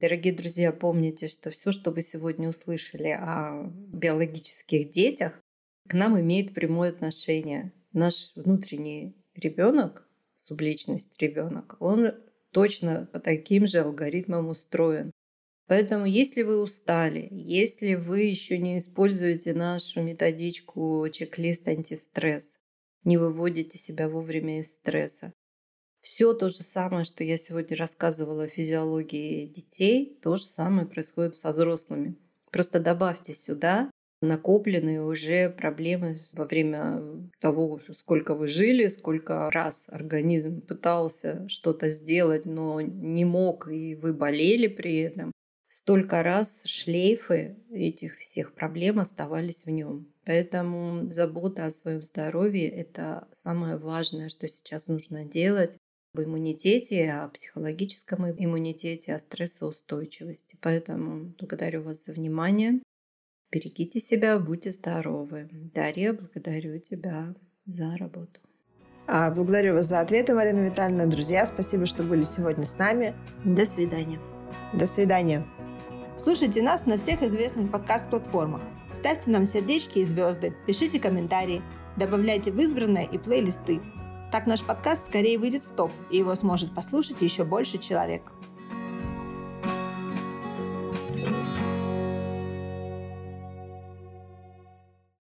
Дорогие 0.00 0.32
друзья, 0.32 0.70
помните, 0.70 1.26
что 1.26 1.50
все, 1.50 1.72
что 1.72 1.90
вы 1.90 2.02
сегодня 2.02 2.48
услышали 2.48 3.08
о 3.08 3.64
биологических 3.64 4.92
детях, 4.92 5.32
к 5.88 5.94
нам 5.94 6.20
имеет 6.20 6.54
прямое 6.54 6.90
отношение. 6.90 7.72
Наш 7.92 8.32
внутренний 8.36 9.16
ребенок, 9.34 10.06
субличность 10.36 11.20
ребенок, 11.20 11.76
он 11.80 12.12
точно 12.52 13.08
по 13.12 13.18
таким 13.18 13.66
же 13.66 13.80
алгоритмам 13.80 14.48
устроен. 14.48 15.10
Поэтому, 15.66 16.06
если 16.06 16.42
вы 16.42 16.62
устали, 16.62 17.26
если 17.32 17.94
вы 17.94 18.20
еще 18.20 18.56
не 18.58 18.78
используете 18.78 19.52
нашу 19.52 20.02
методичку 20.02 21.08
чек-лист 21.10 21.66
антистресс, 21.66 22.56
не 23.02 23.16
выводите 23.16 23.78
себя 23.78 24.08
вовремя 24.08 24.60
из 24.60 24.74
стресса, 24.74 25.32
все 26.00 26.32
то 26.32 26.48
же 26.48 26.62
самое, 26.62 27.04
что 27.04 27.24
я 27.24 27.36
сегодня 27.36 27.76
рассказывала 27.76 28.44
о 28.44 28.48
физиологии 28.48 29.46
детей, 29.46 30.18
то 30.22 30.36
же 30.36 30.44
самое 30.44 30.86
происходит 30.86 31.34
со 31.34 31.52
взрослыми. 31.52 32.16
Просто 32.50 32.80
добавьте 32.80 33.34
сюда 33.34 33.90
накопленные 34.20 35.02
уже 35.02 35.48
проблемы 35.48 36.20
во 36.32 36.44
время 36.44 37.02
того, 37.40 37.78
сколько 37.96 38.34
вы 38.34 38.48
жили, 38.48 38.88
сколько 38.88 39.50
раз 39.50 39.86
организм 39.88 40.60
пытался 40.60 41.48
что-то 41.48 41.88
сделать, 41.88 42.44
но 42.44 42.80
не 42.80 43.24
мог, 43.24 43.68
и 43.68 43.94
вы 43.94 44.12
болели 44.12 44.66
при 44.66 44.96
этом. 44.98 45.32
Столько 45.68 46.22
раз 46.22 46.62
шлейфы 46.64 47.56
этих 47.70 48.16
всех 48.16 48.54
проблем 48.54 48.98
оставались 48.98 49.66
в 49.66 49.70
нем. 49.70 50.08
Поэтому 50.24 51.10
забота 51.10 51.66
о 51.66 51.70
своем 51.70 52.02
здоровье– 52.02 52.68
это 52.70 53.28
самое 53.34 53.76
важное, 53.76 54.30
что 54.30 54.48
сейчас 54.48 54.86
нужно 54.86 55.24
делать 55.24 55.76
об 56.18 56.24
иммунитете, 56.24 57.10
о 57.10 57.28
психологическом 57.28 58.30
иммунитете, 58.30 59.14
о 59.14 59.18
стрессоустойчивости. 59.18 60.56
Поэтому 60.60 61.34
благодарю 61.38 61.82
вас 61.82 62.04
за 62.04 62.12
внимание. 62.12 62.80
Берегите 63.50 64.00
себя, 64.00 64.38
будьте 64.38 64.72
здоровы. 64.72 65.48
Дарья, 65.50 66.12
благодарю 66.12 66.78
тебя 66.78 67.34
за 67.66 67.96
работу. 67.96 68.40
А, 69.06 69.30
благодарю 69.30 69.74
вас 69.74 69.86
за 69.86 70.00
ответы, 70.00 70.34
Марина 70.34 70.68
Витальевна. 70.68 71.06
Друзья, 71.06 71.46
спасибо, 71.46 71.86
что 71.86 72.02
были 72.02 72.24
сегодня 72.24 72.64
с 72.64 72.76
нами. 72.76 73.14
До 73.44 73.64
свидания. 73.64 74.20
До 74.74 74.86
свидания. 74.86 75.46
Слушайте 76.18 76.62
нас 76.62 76.84
на 76.84 76.98
всех 76.98 77.22
известных 77.22 77.70
подкаст-платформах. 77.70 78.60
Ставьте 78.92 79.30
нам 79.30 79.46
сердечки 79.46 80.00
и 80.00 80.04
звезды, 80.04 80.54
пишите 80.66 80.98
комментарии, 80.98 81.62
добавляйте 81.96 82.50
в 82.50 82.58
избранное 82.58 83.04
и 83.04 83.18
плейлисты. 83.18 83.80
Так 84.30 84.46
наш 84.46 84.62
подкаст 84.62 85.06
скорее 85.06 85.38
выйдет 85.38 85.62
в 85.62 85.70
топ, 85.70 85.90
и 86.10 86.18
его 86.18 86.34
сможет 86.34 86.74
послушать 86.74 87.22
еще 87.22 87.44
больше 87.44 87.78
человек. 87.78 88.22